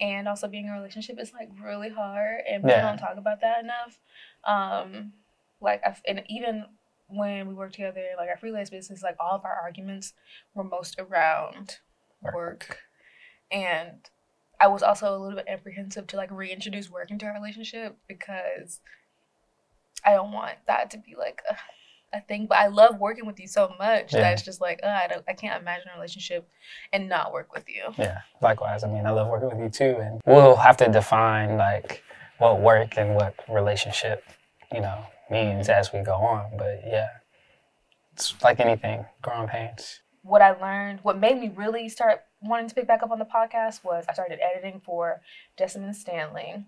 and 0.00 0.28
also 0.28 0.46
being 0.48 0.64
in 0.66 0.70
a 0.72 0.74
relationship 0.74 1.18
is 1.18 1.32
like 1.32 1.48
really 1.62 1.88
hard, 1.88 2.40
and 2.48 2.62
we 2.64 2.70
Yeah. 2.70 2.82
don't 2.82 2.98
talk 2.98 3.16
about 3.16 3.40
that 3.40 3.64
enough. 3.64 3.98
Um, 4.44 5.14
like, 5.60 5.80
I 5.86 5.90
f 5.90 6.02
and 6.06 6.22
even 6.28 6.66
when 7.06 7.48
we 7.48 7.54
work 7.54 7.72
together, 7.72 8.02
like 8.18 8.28
our 8.28 8.36
freelance 8.36 8.68
business, 8.68 9.02
like 9.02 9.16
all 9.18 9.36
of 9.36 9.44
our 9.46 9.54
arguments 9.62 10.12
were 10.54 10.64
most 10.64 11.00
around 11.00 11.78
Work. 12.20 12.34
work, 12.34 12.78
and 13.50 14.10
I 14.60 14.66
was 14.66 14.82
also 14.82 15.16
a 15.16 15.18
little 15.18 15.36
bit 15.36 15.46
apprehensive 15.48 16.06
to 16.08 16.16
like 16.16 16.30
reintroduce 16.30 16.90
work 16.90 17.10
into 17.10 17.24
our 17.24 17.32
relationship 17.32 17.96
because 18.08 18.80
I 20.04 20.12
don't 20.12 20.32
want 20.32 20.54
that 20.66 20.90
to 20.92 20.98
be 20.98 21.14
like 21.16 21.42
a, 21.50 21.56
a 22.16 22.20
thing. 22.22 22.46
But 22.46 22.58
I 22.58 22.68
love 22.68 22.98
working 22.98 23.26
with 23.26 23.38
you 23.40 23.46
so 23.48 23.74
much 23.78 24.12
Yeah. 24.14 24.20
that 24.20 24.32
it's 24.34 24.42
just 24.42 24.60
like, 24.60 24.80
uh, 24.82 24.86
I 24.86 25.06
don't, 25.08 25.24
I 25.28 25.32
can't 25.34 25.60
imagine 25.60 25.88
a 25.92 25.96
relationship 25.96 26.48
and 26.92 27.08
not 27.08 27.32
work 27.32 27.52
with 27.52 27.68
you. 27.68 27.92
Yeah, 27.98 28.20
likewise. 28.40 28.84
I 28.84 28.88
mean, 28.88 29.06
I 29.06 29.10
love 29.10 29.28
working 29.28 29.48
with 29.50 29.60
you 29.60 29.68
too, 29.70 29.98
and 30.00 30.20
we'll 30.26 30.56
have 30.56 30.76
to 30.78 30.88
define 30.88 31.56
like 31.56 32.02
what 32.38 32.60
work 32.60 32.96
and 32.96 33.14
what 33.14 33.34
relationship, 33.48 34.24
you 34.72 34.80
know, 34.80 35.04
means 35.30 35.68
as 35.68 35.92
we 35.92 36.00
go 36.00 36.14
on. 36.14 36.56
But 36.56 36.82
yeah, 36.86 37.08
it's 38.12 38.34
like 38.42 38.60
anything, 38.60 39.04
growing 39.22 39.48
pains. 39.48 40.00
What 40.22 40.42
I 40.42 40.52
learned, 40.52 41.00
what 41.02 41.18
made 41.18 41.38
me 41.40 41.50
really 41.54 41.88
start 41.88 42.20
wanting 42.42 42.68
to 42.68 42.74
pick 42.74 42.86
back 42.86 43.02
up 43.02 43.10
on 43.10 43.18
the 43.18 43.24
podcast 43.24 43.82
was 43.84 44.04
I 44.08 44.12
started 44.12 44.38
editing 44.42 44.80
for 44.84 45.20
Jessamyn 45.58 45.94
Stanley, 45.94 46.64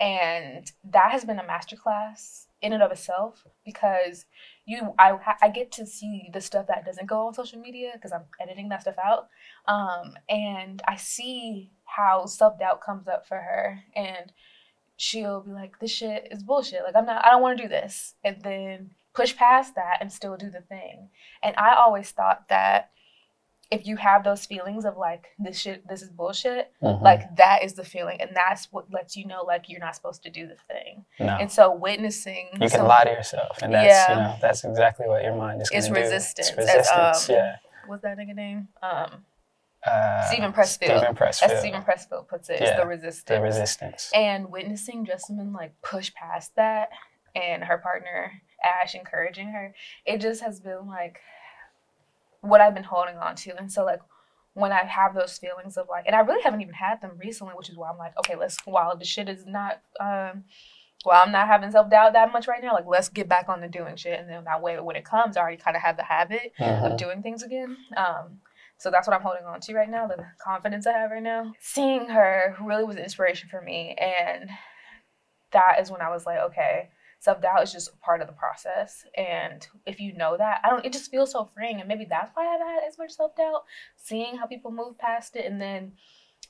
and 0.00 0.70
that 0.84 1.12
has 1.12 1.24
been 1.24 1.38
a 1.38 1.44
masterclass 1.44 2.46
in 2.60 2.72
and 2.72 2.82
of 2.82 2.92
itself 2.92 3.44
because 3.64 4.24
you 4.64 4.94
I 4.98 5.16
I 5.40 5.48
get 5.48 5.72
to 5.72 5.86
see 5.86 6.30
the 6.32 6.40
stuff 6.40 6.66
that 6.68 6.84
doesn't 6.84 7.08
go 7.08 7.26
on 7.26 7.34
social 7.34 7.60
media 7.60 7.90
because 7.94 8.12
I'm 8.12 8.24
editing 8.40 8.68
that 8.68 8.82
stuff 8.82 8.96
out, 9.04 9.28
um, 9.66 10.14
and 10.28 10.80
I 10.86 10.96
see 10.96 11.72
how 11.84 12.26
self 12.26 12.58
doubt 12.58 12.80
comes 12.80 13.08
up 13.08 13.26
for 13.26 13.36
her 13.36 13.80
and 13.94 14.32
she'll 14.96 15.40
be 15.40 15.52
like, 15.52 15.78
"This 15.80 15.90
shit 15.90 16.28
is 16.30 16.42
bullshit. 16.42 16.84
Like 16.84 16.96
I'm 16.96 17.06
not. 17.06 17.24
I 17.24 17.30
don't 17.30 17.42
want 17.42 17.58
to 17.58 17.64
do 17.64 17.68
this," 17.68 18.14
and 18.24 18.40
then 18.42 18.92
push 19.14 19.36
past 19.36 19.74
that 19.74 19.98
and 20.00 20.12
still 20.12 20.36
do 20.36 20.50
the 20.50 20.62
thing. 20.62 21.10
And 21.42 21.54
I 21.56 21.74
always 21.74 22.10
thought 22.10 22.48
that 22.48 22.90
if 23.72 23.86
you 23.86 23.96
have 23.96 24.22
those 24.22 24.44
feelings 24.46 24.84
of 24.84 24.96
like 24.96 25.24
this 25.38 25.58
shit, 25.58 25.86
this 25.88 26.02
is 26.02 26.10
bullshit, 26.10 26.72
Mhm. 26.82 27.00
like 27.02 27.34
that 27.36 27.64
is 27.64 27.72
the 27.74 27.84
feeling, 27.84 28.20
and 28.20 28.30
that's 28.34 28.70
what 28.70 28.90
lets 28.92 29.16
you 29.16 29.26
know 29.26 29.42
like 29.42 29.68
you're 29.68 29.80
not 29.80 29.94
supposed 29.96 30.22
to 30.24 30.30
do 30.30 30.46
the 30.46 30.56
thing. 30.68 31.04
no, 31.18 31.36
And 31.40 31.50
so 31.50 31.72
witnessing 31.72 32.48
you 32.60 32.68
can 32.70 32.84
lie 32.86 33.04
to 33.04 33.10
yourself, 33.10 33.58
and 33.62 33.72
that's 33.74 33.86
Yeah. 34.08 34.10
you 34.14 34.20
know 34.22 34.36
that's 34.40 34.62
exactly 34.64 35.08
what 35.08 35.22
your 35.22 35.34
mind 35.34 35.62
is 35.62 35.70
going 35.70 35.78
It's 35.78 35.88
to 35.88 35.94
do. 35.94 36.00
resistance, 36.00 36.48
It's 36.50 36.58
as, 36.58 36.66
resistance. 36.76 37.30
um, 37.30 37.34
yeah. 37.36 37.56
what's 37.86 38.02
that 38.02 38.16
nigga 38.18 38.34
name? 38.34 38.68
Um, 38.82 39.24
Uh, 39.84 40.22
Steven 40.30 40.52
Pressfield. 40.52 40.98
Steven 40.98 41.14
Pressfield. 41.16 41.50
as 41.50 41.58
Steven 41.58 41.82
Pressfield 41.82 42.28
puts 42.28 42.48
it, 42.50 42.60
it's 42.60 42.70
Yeah, 42.70 42.76
the 42.76 42.86
resistance. 42.86 43.24
the 43.36 43.40
resistance. 43.42 44.10
and 44.14 44.48
witnessing 44.52 45.04
Jessamyn 45.04 45.52
like 45.52 45.72
push 45.82 46.14
past 46.14 46.54
that 46.54 46.90
and 47.34 47.64
her 47.64 47.78
partner 47.78 48.32
Ash 48.62 48.94
encouraging 48.94 49.48
her, 49.48 49.74
it 50.04 50.18
just 50.18 50.40
has 50.42 50.60
been 50.60 50.86
like 50.86 51.18
what 52.42 52.60
I've 52.60 52.74
been 52.74 52.84
holding 52.84 53.16
on 53.16 53.34
to. 53.36 53.56
And 53.56 53.72
so 53.72 53.84
like 53.84 54.00
when 54.54 54.70
I 54.70 54.84
have 54.84 55.14
those 55.14 55.38
feelings 55.38 55.76
of 55.78 55.88
like 55.88 56.04
and 56.06 56.14
I 56.14 56.20
really 56.20 56.42
haven't 56.42 56.60
even 56.60 56.74
had 56.74 57.00
them 57.00 57.12
recently, 57.18 57.54
which 57.56 57.70
is 57.70 57.76
why 57.76 57.88
I'm 57.90 57.96
like, 57.98 58.12
okay, 58.18 58.36
let's 58.36 58.58
while 58.66 58.96
the 58.96 59.04
shit 59.04 59.28
is 59.28 59.46
not 59.46 59.80
um 59.98 60.44
while 61.04 61.22
I'm 61.24 61.32
not 61.32 61.48
having 61.48 61.70
self 61.70 61.88
doubt 61.90 62.12
that 62.12 62.32
much 62.32 62.46
right 62.46 62.62
now, 62.62 62.74
like 62.74 62.86
let's 62.86 63.08
get 63.08 63.28
back 63.28 63.48
on 63.48 63.60
the 63.60 63.68
doing 63.68 63.96
shit 63.96 64.20
and 64.20 64.28
then 64.28 64.44
that 64.44 64.60
way 64.62 64.78
when 64.78 64.94
it 64.96 65.04
comes 65.04 65.36
I 65.36 65.40
already 65.40 65.56
kinda 65.56 65.78
have 65.78 65.96
the 65.96 66.04
habit 66.04 66.52
Mhm. 66.60 66.92
of 66.92 66.96
doing 66.98 67.22
things 67.22 67.42
again. 67.42 67.76
Um 67.96 68.40
So 68.76 68.90
that's 68.90 69.06
what 69.06 69.14
I'm 69.16 69.22
holding 69.22 69.44
on 69.44 69.60
to 69.60 69.74
right 69.74 69.88
now, 69.88 70.08
the 70.08 70.24
confidence 70.44 70.86
I 70.88 70.92
have 70.92 71.12
right 71.12 71.22
now. 71.22 71.52
Seeing 71.60 72.08
her 72.08 72.56
really 72.60 72.82
was 72.84 72.96
inspiration 72.96 73.48
for 73.48 73.60
me. 73.60 73.94
And 73.94 74.50
that 75.52 75.78
is 75.80 75.90
when 75.90 76.00
I 76.00 76.08
was 76.10 76.26
like, 76.26 76.38
okay, 76.38 76.90
self 77.22 77.40
doubt 77.40 77.62
is 77.62 77.72
just 77.72 77.98
part 78.00 78.20
of 78.20 78.26
the 78.26 78.32
process. 78.32 79.04
And 79.16 79.64
if 79.86 80.00
you 80.00 80.12
know 80.14 80.36
that, 80.36 80.60
I 80.64 80.70
don't, 80.70 80.84
it 80.84 80.92
just 80.92 81.08
feels 81.08 81.30
so 81.30 81.44
freeing. 81.44 81.78
And 81.78 81.86
maybe 81.88 82.04
that's 82.04 82.32
why 82.34 82.44
I've 82.52 82.60
had 82.60 82.80
as 82.86 82.98
much 82.98 83.12
self 83.12 83.36
doubt, 83.36 83.62
seeing 83.96 84.36
how 84.36 84.46
people 84.46 84.72
move 84.72 84.98
past 84.98 85.36
it 85.36 85.44
and 85.46 85.60
then 85.60 85.92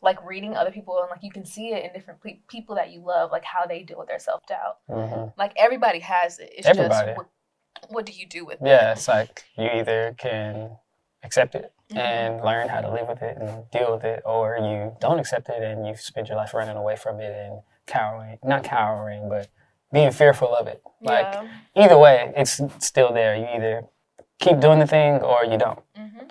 like 0.00 0.24
reading 0.26 0.56
other 0.56 0.70
people 0.70 0.98
and 1.00 1.10
like 1.10 1.22
you 1.22 1.30
can 1.30 1.44
see 1.44 1.68
it 1.68 1.84
in 1.84 1.92
different 1.92 2.22
pe- 2.22 2.40
people 2.48 2.74
that 2.76 2.90
you 2.90 3.00
love, 3.04 3.30
like 3.30 3.44
how 3.44 3.66
they 3.66 3.82
deal 3.82 3.98
with 3.98 4.08
their 4.08 4.18
self 4.18 4.40
doubt. 4.46 4.78
hmm 4.88 5.26
Like 5.36 5.52
everybody 5.56 5.98
has 6.00 6.38
it. 6.38 6.50
It's 6.56 6.66
Everybody. 6.66 7.08
just 7.08 7.18
what, 7.18 7.28
what 7.90 8.06
do 8.06 8.12
you 8.12 8.26
do 8.26 8.46
with 8.46 8.62
it? 8.62 8.66
Yeah, 8.66 8.88
it? 8.90 8.92
it's 8.92 9.08
like 9.08 9.44
you 9.58 9.66
either 9.74 10.14
can 10.16 10.70
accept 11.22 11.54
it 11.54 11.70
Mhm. 11.92 11.98
and 11.98 12.42
learn 12.42 12.68
how 12.70 12.80
to 12.80 12.90
live 12.90 13.06
with 13.08 13.20
it 13.20 13.36
and 13.36 13.70
deal 13.70 13.92
with 13.92 14.04
it, 14.04 14.22
or 14.24 14.56
you 14.56 14.96
don't 15.00 15.18
accept 15.18 15.50
it 15.50 15.62
and 15.62 15.86
you 15.86 15.94
spend 15.96 16.28
your 16.28 16.38
life 16.38 16.54
running 16.54 16.76
away 16.78 16.96
from 16.96 17.20
it 17.20 17.32
and 17.36 17.60
cowering, 17.86 18.38
not 18.42 18.64
cowering, 18.64 19.28
but 19.28 19.48
being 19.92 20.10
fearful 20.10 20.54
of 20.54 20.66
it. 20.66 20.82
Like 21.00 21.26
yeah. 21.32 21.48
either 21.76 21.98
way, 21.98 22.32
it's 22.36 22.60
still 22.78 23.12
there. 23.12 23.36
You 23.36 23.46
either 23.54 23.84
keep 24.38 24.60
doing 24.60 24.78
the 24.78 24.86
thing 24.86 25.20
or 25.20 25.44
you 25.44 25.58
don't. 25.58 25.78
hmm 25.96 26.26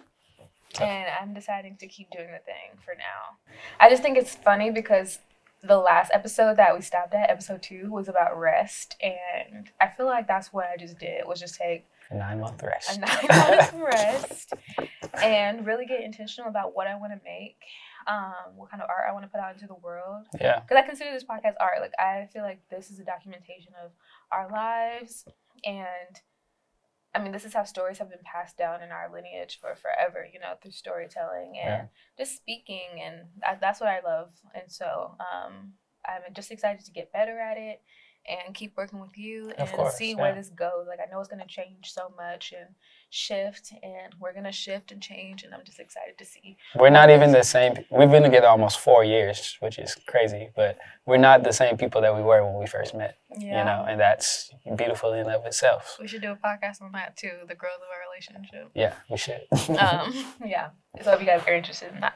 And 0.81 1.07
I'm 1.21 1.33
deciding 1.33 1.77
to 1.77 1.87
keep 1.87 2.09
doing 2.11 2.31
the 2.31 2.39
thing 2.39 2.77
for 2.83 2.93
now. 2.95 3.37
I 3.79 3.89
just 3.89 4.01
think 4.01 4.17
it's 4.17 4.35
funny 4.35 4.71
because 4.71 5.19
the 5.63 5.77
last 5.77 6.11
episode 6.13 6.57
that 6.57 6.73
we 6.75 6.81
stopped 6.81 7.13
at, 7.13 7.29
episode 7.29 7.61
two, 7.61 7.89
was 7.91 8.07
about 8.09 8.39
rest, 8.39 8.95
and 9.01 9.69
I 9.79 9.87
feel 9.89 10.07
like 10.07 10.27
that's 10.27 10.51
what 10.51 10.65
I 10.65 10.77
just 10.77 10.97
did 10.97 11.27
was 11.27 11.39
just 11.39 11.55
take 11.55 11.85
A 12.09 12.15
nine 12.15 12.39
month 12.39 12.63
rest, 12.63 12.97
a 12.97 12.99
nine 12.99 13.27
months 13.29 13.73
rest 13.95 14.53
and 15.21 15.65
really 15.65 15.85
get 15.85 16.01
intentional 16.03 16.49
about 16.49 16.75
what 16.75 16.87
I 16.87 16.95
want 16.95 17.13
to 17.13 17.19
make, 17.23 17.57
um, 18.07 18.55
what 18.55 18.69
kind 18.71 18.81
of 18.81 18.89
art 18.89 19.07
I 19.09 19.13
want 19.13 19.23
to 19.25 19.29
put 19.29 19.39
out 19.39 19.53
into 19.53 19.67
the 19.67 19.75
world. 19.75 20.27
yeah. 20.39 20.59
Because 20.59 20.77
I 20.77 20.85
consider 20.85 21.11
this 21.11 21.23
podcast 21.23 21.55
art. 21.59 21.79
Like 21.81 21.93
I 21.99 22.27
feel 22.33 22.43
like 22.43 22.61
this 22.69 22.89
is 22.89 22.99
a 22.99 23.03
documentation 23.03 23.73
of 23.83 23.91
our 24.31 24.49
lives, 24.51 25.25
and 25.65 26.19
I 27.13 27.21
mean, 27.21 27.31
this 27.31 27.45
is 27.45 27.53
how 27.53 27.63
stories 27.63 27.97
have 27.97 28.09
been 28.09 28.19
passed 28.23 28.57
down 28.57 28.81
in 28.81 28.91
our 28.91 29.11
lineage 29.11 29.59
for 29.59 29.75
forever. 29.75 30.25
You 30.31 30.39
know, 30.39 30.53
through 30.61 30.71
storytelling 30.71 31.55
and 31.61 31.89
just 32.17 32.35
speaking, 32.35 33.01
and 33.03 33.27
I, 33.45 33.57
that's 33.59 33.79
what 33.79 33.89
I 33.89 34.01
love. 34.01 34.29
And 34.53 34.71
so, 34.71 35.15
um, 35.19 35.73
I'm 36.05 36.33
just 36.33 36.51
excited 36.51 36.85
to 36.85 36.91
get 36.91 37.13
better 37.13 37.39
at 37.39 37.57
it 37.57 37.81
and 38.29 38.53
keep 38.55 38.75
working 38.77 38.99
with 38.99 39.17
you 39.17 39.51
and 39.57 39.67
course, 39.69 39.95
see 39.95 40.15
where 40.15 40.33
this 40.35 40.49
goes. 40.49 40.85
Like 40.87 40.99
I 40.99 41.09
know 41.11 41.19
it's 41.19 41.29
gonna 41.29 41.45
change 41.47 41.91
so 41.91 42.13
much 42.17 42.53
and 42.57 42.69
shift, 43.09 43.73
and 43.83 44.13
we're 44.19 44.33
gonna 44.33 44.51
shift 44.51 44.91
and 44.91 45.01
change, 45.01 45.43
and 45.43 45.53
I'm 45.53 45.63
just 45.65 45.79
excited 45.79 46.17
to 46.17 46.25
see. 46.25 46.57
We're 46.75 46.89
not 46.91 47.09
even 47.09 47.31
the 47.31 47.43
same. 47.43 47.73
We've 47.89 48.09
been 48.11 48.23
together 48.23 48.47
almost 48.47 48.79
four 48.79 49.03
years, 49.03 49.57
which 49.59 49.77
is 49.79 49.95
crazy, 50.07 50.49
but 50.55 50.77
we're 51.05 51.17
not 51.17 51.43
the 51.43 51.51
same 51.51 51.77
people 51.77 51.99
that 52.01 52.15
we 52.15 52.21
were 52.21 52.45
when 52.45 52.59
we 52.59 52.67
first 52.67 52.93
met, 52.95 53.17
Yeah. 53.37 53.59
you 53.59 53.65
know, 53.65 53.85
and 53.89 53.99
that's 53.99 54.51
beautiful 54.77 55.11
in 55.13 55.21
and 55.21 55.29
of 55.31 55.45
itself. 55.45 55.97
We 55.99 56.07
should 56.07 56.21
do 56.21 56.31
a 56.31 56.35
podcast 56.35 56.81
on 56.81 56.91
that 56.93 57.17
too, 57.17 57.31
the 57.47 57.55
growth 57.55 57.75
of 57.81 57.89
our 57.93 58.01
relationship. 58.09 58.71
Yeah, 58.75 58.93
we 59.09 59.17
should. 59.17 59.41
Um, 59.81 60.13
yeah. 60.45 60.69
So 61.03 61.13
if 61.13 61.19
you 61.21 61.25
guys 61.25 61.41
are 61.47 61.53
interested 61.53 61.91
in 61.93 62.01
that. 62.01 62.15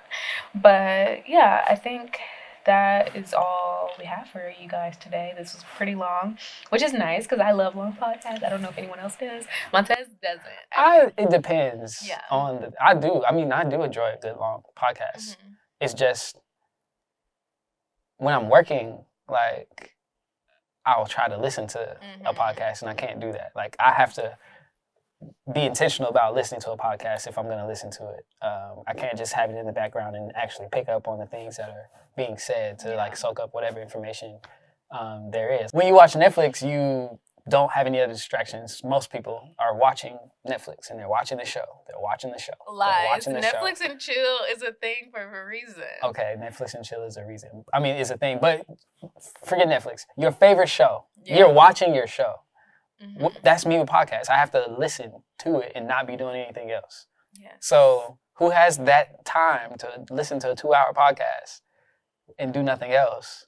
But 0.53 1.27
yeah, 1.27 1.65
I 1.67 1.75
think 1.75 2.19
that 2.65 3.15
is 3.15 3.33
all 3.33 3.91
we 3.99 4.05
have 4.05 4.27
for 4.29 4.51
you 4.59 4.67
guys 4.67 4.97
today. 4.97 5.33
This 5.37 5.53
was 5.53 5.63
pretty 5.77 5.95
long, 5.95 6.37
which 6.69 6.81
is 6.81 6.93
nice 6.93 7.23
because 7.23 7.39
I 7.39 7.51
love 7.51 7.75
long 7.75 7.93
podcasts. 7.93 8.43
I 8.43 8.49
don't 8.49 8.61
know 8.61 8.69
if 8.69 8.77
anyone 8.77 8.99
else 8.99 9.15
does. 9.15 9.45
Montez 9.71 10.07
doesn't. 10.21 10.43
I, 10.75 11.11
it 11.17 11.29
depends 11.29 12.05
Yeah. 12.07 12.21
on 12.31 12.61
the. 12.61 12.73
I 12.83 12.95
do. 12.95 13.23
I 13.23 13.31
mean, 13.31 13.51
I 13.51 13.63
do 13.63 13.83
enjoy 13.83 14.11
a 14.13 14.17
good 14.21 14.37
long 14.37 14.63
podcast. 14.77 15.37
Mhm. 15.37 15.55
It's 15.79 15.93
just 15.93 16.37
when 18.17 18.33
I'm 18.33 18.49
working, 18.49 19.05
like 19.29 19.95
I'll 20.85 21.05
try 21.07 21.27
to 21.27 21.37
listen 21.37 21.67
to 21.67 21.79
a 22.25 22.33
Mhm. 22.33 22.35
podcast, 22.35 22.81
and 22.81 22.89
I 22.89 22.93
can't 22.93 23.19
do 23.19 23.31
that. 23.31 23.51
Like 23.55 23.75
I 23.79 23.91
have 23.91 24.13
to 24.15 24.37
be 25.53 25.61
intentional 25.61 26.09
about 26.09 26.33
listening 26.33 26.61
to 26.61 26.71
a 26.71 26.77
podcast 26.77 27.27
if 27.27 27.37
I'm 27.37 27.45
going 27.45 27.57
to 27.57 27.67
listen 27.67 27.91
to 27.91 28.09
it. 28.09 28.25
Um, 28.45 28.83
I 28.87 28.93
can't 28.93 29.17
just 29.17 29.33
have 29.33 29.49
it 29.49 29.55
in 29.57 29.65
the 29.65 29.73
background 29.73 30.15
and 30.15 30.31
actually 30.35 30.67
pick 30.71 30.89
up 30.89 31.07
on 31.07 31.19
the 31.19 31.25
things 31.25 31.57
that 31.57 31.69
are 31.69 31.89
being 32.17 32.37
said 32.37 32.79
to 32.79 32.95
like 32.95 33.15
soak 33.15 33.39
up 33.39 33.53
whatever 33.53 33.81
information 33.81 34.39
um, 34.91 35.29
there 35.31 35.51
is. 35.63 35.71
When 35.71 35.87
you 35.87 35.93
watch 35.93 36.13
Netflix, 36.13 36.61
you 36.67 37.19
don't 37.47 37.71
have 37.71 37.85
any 37.85 38.01
other 38.01 38.13
distractions. 38.13 38.81
Most 38.83 39.11
people 39.11 39.51
are 39.59 39.77
watching 39.77 40.17
Netflix 40.47 40.89
and 40.89 40.99
they're 40.99 41.09
watching 41.09 41.37
the 41.37 41.45
show. 41.45 41.65
They're 41.87 41.99
watching 41.99 42.31
the 42.31 42.39
show. 42.39 42.53
Lies. 42.71 43.05
watching 43.07 43.33
the 43.33 43.41
show. 43.41 43.49
Netflix 43.49 43.81
and 43.81 43.99
chill 43.99 44.39
is 44.51 44.63
a 44.63 44.71
thing 44.73 45.11
for 45.11 45.21
a 45.21 45.45
reason. 45.45 45.83
Okay, 46.03 46.35
Netflix 46.39 46.73
and 46.73 46.83
chill 46.83 47.03
is 47.03 47.17
a 47.17 47.25
reason. 47.25 47.63
I 47.73 47.79
mean, 47.79 47.95
it's 47.95 48.09
a 48.09 48.17
thing, 48.17 48.39
but 48.41 48.65
forget 49.43 49.67
Netflix. 49.67 50.01
Your 50.17 50.31
favorite 50.31 50.69
show. 50.69 51.05
Yeah. 51.23 51.39
You're 51.39 51.53
watching 51.53 51.93
your 51.93 52.07
show. 52.07 52.35
Mhm. 53.01 53.41
That's 53.41 53.65
me 53.65 53.77
with 53.79 53.89
podcasts. 53.89 54.29
I 54.29 54.37
have 54.37 54.51
to 54.51 54.65
listen 54.77 55.23
to 55.39 55.59
it 55.59 55.71
and 55.75 55.87
not 55.87 56.07
be 56.07 56.15
doing 56.15 56.39
anything 56.41 56.71
else. 56.71 57.07
Yeah. 57.33 57.51
So 57.59 58.19
who 58.35 58.51
has 58.51 58.77
that 58.79 59.25
time 59.25 59.77
to 59.79 60.05
listen 60.09 60.39
to 60.39 60.51
a 60.51 60.55
two-hour 60.55 60.93
podcast 60.93 61.61
and 62.39 62.53
do 62.53 62.63
nothing 62.63 62.91
else? 62.93 63.47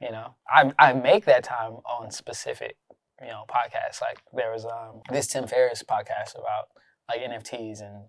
You 0.00 0.10
know, 0.10 0.34
I 0.48 0.72
I 0.78 0.92
make 0.92 1.24
that 1.24 1.44
time 1.44 1.74
on 1.86 2.10
specific, 2.10 2.76
you 3.22 3.28
know, 3.28 3.44
podcasts. 3.48 4.02
Like 4.02 4.18
there 4.32 4.50
was 4.52 4.64
um 4.66 5.00
this 5.10 5.26
Tim 5.28 5.46
Ferriss 5.46 5.82
podcast 5.82 6.34
about 6.34 6.68
like 7.08 7.20
NFTs 7.20 7.80
and 7.80 8.06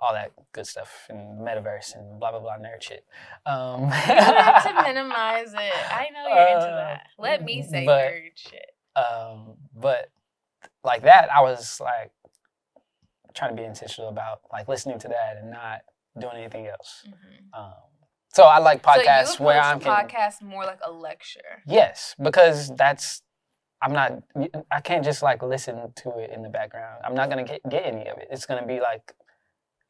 all 0.00 0.12
that 0.14 0.32
good 0.52 0.66
stuff 0.66 1.06
and 1.08 1.40
metaverse 1.40 1.94
and 1.94 2.18
blah 2.18 2.30
blah 2.30 2.40
blah 2.40 2.56
nerd 2.56 2.80
shit. 2.82 3.04
Um, 3.46 3.82
You 3.84 3.88
have 3.90 4.62
to 4.64 4.82
minimize 4.82 5.52
it. 5.52 5.92
I 5.92 6.08
know 6.12 6.28
you're 6.28 6.48
into 6.48 6.66
Uh, 6.66 6.76
that. 6.76 7.06
Let 7.18 7.44
me 7.44 7.62
say 7.62 7.84
but- 7.84 8.10
nerd 8.12 8.30
shit. 8.36 8.70
Um, 8.98 9.54
but 9.74 10.10
like 10.84 11.02
that, 11.02 11.28
I 11.32 11.40
was 11.42 11.80
like 11.80 12.10
trying 13.34 13.54
to 13.54 13.56
be 13.62 13.66
intentional 13.66 14.08
about 14.08 14.40
like 14.52 14.68
listening 14.68 14.98
to 15.00 15.08
that 15.08 15.36
and 15.40 15.50
not 15.50 15.80
doing 16.18 16.36
anything 16.36 16.66
else. 16.66 17.04
Mhm. 17.06 17.58
Um, 17.58 17.74
so 18.34 18.44
I 18.44 18.58
like 18.58 18.82
podcasts 18.82 19.36
so 19.38 19.44
where 19.44 19.60
I'm 19.60 19.80
podcast 19.80 20.42
more 20.42 20.64
like 20.64 20.80
a 20.84 20.90
lecture. 20.90 21.62
yes, 21.66 22.14
because 22.20 22.74
that's 22.76 23.22
I'm 23.80 23.92
not 23.92 24.12
I 24.72 24.80
can't 24.80 25.04
just 25.04 25.22
like 25.22 25.42
listen 25.42 25.92
to 26.02 26.18
it 26.18 26.30
in 26.30 26.42
the 26.42 26.48
background. 26.48 27.02
I'm 27.04 27.14
not 27.14 27.28
gonna 27.30 27.44
get 27.44 27.60
get 27.68 27.84
any 27.86 28.06
of 28.08 28.18
it. 28.18 28.28
It's 28.30 28.46
gonna 28.46 28.66
be 28.66 28.80
like 28.80 29.12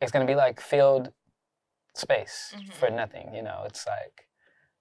it's 0.00 0.12
gonna 0.12 0.26
be 0.26 0.34
like 0.34 0.60
filled 0.60 1.12
space 1.94 2.54
Mhm. 2.56 2.72
for 2.74 2.90
nothing. 2.90 3.34
You 3.34 3.42
know, 3.42 3.62
it's 3.64 3.86
like 3.86 4.26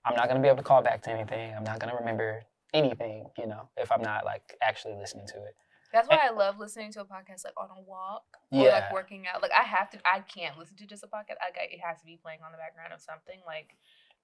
I'm 0.06 0.16
not 0.16 0.28
gonna 0.28 0.42
be 0.42 0.48
able 0.48 0.58
to 0.58 0.64
call 0.64 0.82
back 0.82 1.02
to 1.04 1.10
anything. 1.12 1.54
I'm 1.56 1.64
not 1.64 1.80
gonna 1.80 1.96
remember 1.96 2.44
anything. 2.74 3.30
You 3.38 3.48
know, 3.48 3.70
if 3.78 3.92
I'm 3.92 4.02
not 4.02 4.26
like 4.26 4.56
actually 4.62 4.96
listening 4.96 5.28
to 5.28 5.38
it. 5.38 5.56
That's 5.94 6.10
why 6.10 6.20
I 6.22 6.32
love 6.32 6.60
listening 6.60 6.92
to 6.94 7.02
a 7.02 7.06
podcast 7.06 7.46
like 7.46 7.54
on 7.58 7.70
a 7.78 7.82
walk 7.82 8.26
or 8.52 8.66
Yeah. 8.66 8.72
like 8.72 8.94
working 8.94 9.26
out. 9.34 9.42
Like 9.42 9.52
I 9.58 9.64
have 9.64 9.90
to, 9.92 10.00
I 10.06 10.20
can't 10.20 10.58
listen 10.58 10.76
to 10.78 10.86
just 10.86 11.04
a 11.04 11.08
podcast. 11.08 11.40
I 11.40 11.50
it 11.72 11.80
has 11.84 12.00
to 12.02 12.06
be 12.06 12.20
playing 12.22 12.40
on 12.46 12.52
the 12.52 12.58
background 12.58 12.92
of 12.94 13.02
something 13.02 13.40
like 13.46 13.76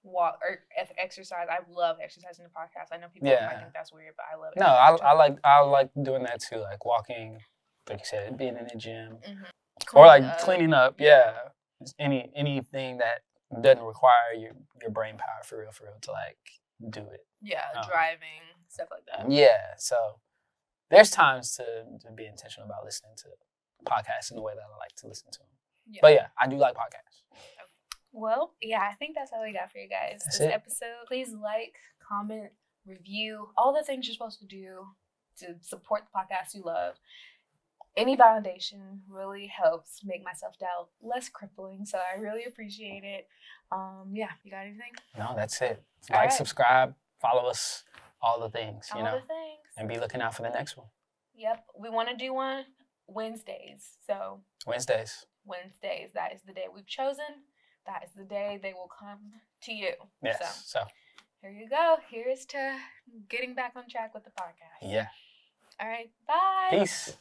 walk 0.04 0.40
or 0.42 0.60
if 0.78 0.92
exercise. 0.98 1.48
I 1.50 1.60
love 1.72 1.98
exercising 2.04 2.44
the 2.44 2.50
podcast. 2.52 2.94
I 2.94 2.98
know 2.98 3.08
people 3.14 3.30
Yeah. 3.30 3.46
might 3.48 3.60
think 3.62 3.74
that's 3.74 3.94
weird, 3.94 4.14
but 4.18 4.26
I 4.32 4.36
love 4.36 4.54
it. 4.56 4.60
No, 4.60 4.66
I, 4.66 5.12
I 5.12 5.14
like 5.14 5.38
I 5.44 5.62
like 5.62 5.90
doing 6.02 6.24
that 6.24 6.42
too, 6.42 6.58
like 6.58 6.84
walking, 6.86 7.40
like 7.90 8.00
you 8.00 8.06
said, 8.06 8.38
being 8.38 8.58
in 8.58 8.68
the 8.72 8.78
gym, 8.78 9.18
mm-hmm. 9.26 9.98
or 9.98 10.06
like 10.06 10.40
cleaning 10.40 10.74
up. 10.74 10.96
Yeah, 11.00 11.34
Just 11.82 11.96
any 11.98 12.30
anything 12.36 12.98
that 12.98 13.22
doesn't 13.62 13.84
require 13.84 14.34
your 14.38 14.52
your 14.82 14.92
brain 14.92 15.18
power 15.18 15.44
for 15.46 15.60
real, 15.60 15.72
for 15.72 15.86
real 15.86 15.98
to 16.02 16.12
like 16.12 16.38
do 16.90 17.02
it. 17.12 17.26
Yeah, 17.42 17.64
um, 17.78 17.86
driving 17.90 18.42
stuff 18.68 18.88
like 18.92 19.04
that. 19.12 19.32
Yeah, 19.32 19.76
so 19.78 19.96
there's 20.90 21.10
times 21.10 21.56
to 21.56 21.64
to 22.02 22.12
be 22.16 22.26
intentional 22.26 22.66
about 22.68 22.84
listening 22.86 23.14
to 23.18 23.30
podcasts 23.86 24.32
in 24.32 24.38
the 24.38 24.44
way 24.44 24.54
that 24.56 24.62
I 24.62 24.78
like 24.78 24.96
to 24.98 25.08
listen 25.08 25.32
to 25.32 25.40
them. 25.40 25.48
Yeah. 25.90 26.00
But 26.02 26.14
yeah, 26.14 26.28
I 26.40 26.48
do 26.48 26.58
like 26.58 26.76
podcasts. 26.76 27.24
Well, 28.14 28.54
yeah, 28.62 28.88
I 28.90 28.94
think 28.94 29.16
that's 29.16 29.32
all 29.34 29.44
we 29.44 29.54
got 29.54 29.72
for 29.72 29.80
you 29.80 29.90
guys 29.90 30.22
That's 30.24 30.38
this 30.38 30.48
it. 30.48 30.54
episode. 30.54 31.08
Please 31.08 31.34
like, 31.34 31.74
comment, 32.08 32.52
review, 32.86 33.50
all 33.58 33.74
the 33.74 33.84
things 33.84 34.06
you're 34.08 34.14
supposed 34.14 34.40
to 34.40 34.46
do 34.46 34.86
to 35.40 35.56
support 35.62 36.04
the 36.04 36.18
podcast 36.18 36.54
you 36.54 36.62
love. 36.64 36.96
Any 37.98 38.16
validation 38.16 39.00
really 39.10 39.48
helps 39.48 40.02
make 40.04 40.24
my 40.24 40.34
self 40.34 40.58
doubt 40.60 40.90
less 41.02 41.28
crippling, 41.30 41.86
so 41.86 41.98
I 41.98 42.20
really 42.20 42.44
appreciate 42.46 43.04
it. 43.04 43.28
Um, 43.74 44.10
yeah, 44.14 44.30
you 44.44 44.52
got 44.52 44.62
anything? 44.66 44.92
No, 45.18 45.34
that's 45.36 45.62
it. 45.62 45.82
All 46.12 46.16
Like, 46.18 46.30
right. 46.30 46.34
subscribe, 46.34 46.94
follow 47.20 47.50
us, 47.50 47.84
all 48.22 48.40
the 48.40 48.50
things, 48.50 48.90
you 48.96 49.02
know. 49.02 49.10
all 49.10 49.16
know, 49.16 49.22
the 49.22 49.28
things. 49.28 49.60
and 49.78 49.88
be 49.90 49.98
looking 50.00 50.22
out 50.22 50.36
for 50.36 50.44
the 50.44 50.50
next 50.50 50.78
one. 50.78 50.88
Yep, 51.36 51.66
we 51.80 51.90
want 51.90 52.10
to 52.10 52.16
do 52.16 52.34
one 52.34 52.66
Wednesdays. 53.08 53.98
So 54.06 54.42
Wednesdays. 54.68 55.26
Wednesdays, 55.46 56.12
that 56.14 56.34
is 56.34 56.42
the 56.46 56.54
day 56.54 56.66
we've 56.74 56.86
chosen. 56.88 57.26
That 57.86 58.04
is 58.06 58.12
the 58.16 58.24
day 58.24 58.60
they 58.62 58.74
will 58.74 58.90
come 59.00 59.20
to 59.64 59.74
you. 59.74 59.92
Yes. 60.24 60.64
So 60.66 60.80
So 60.80 60.86
here 61.42 61.52
you 61.52 61.68
go. 61.70 61.98
Here's 62.10 62.46
to 62.48 62.78
getting 63.30 63.54
back 63.56 63.74
on 63.76 63.90
track 63.90 64.14
with 64.14 64.24
the 64.24 64.30
podcast. 64.32 64.90
yeah. 64.90 65.08
All 65.82 65.88
right. 65.90 66.10
Bye. 66.28 66.70
Peace. 66.80 67.18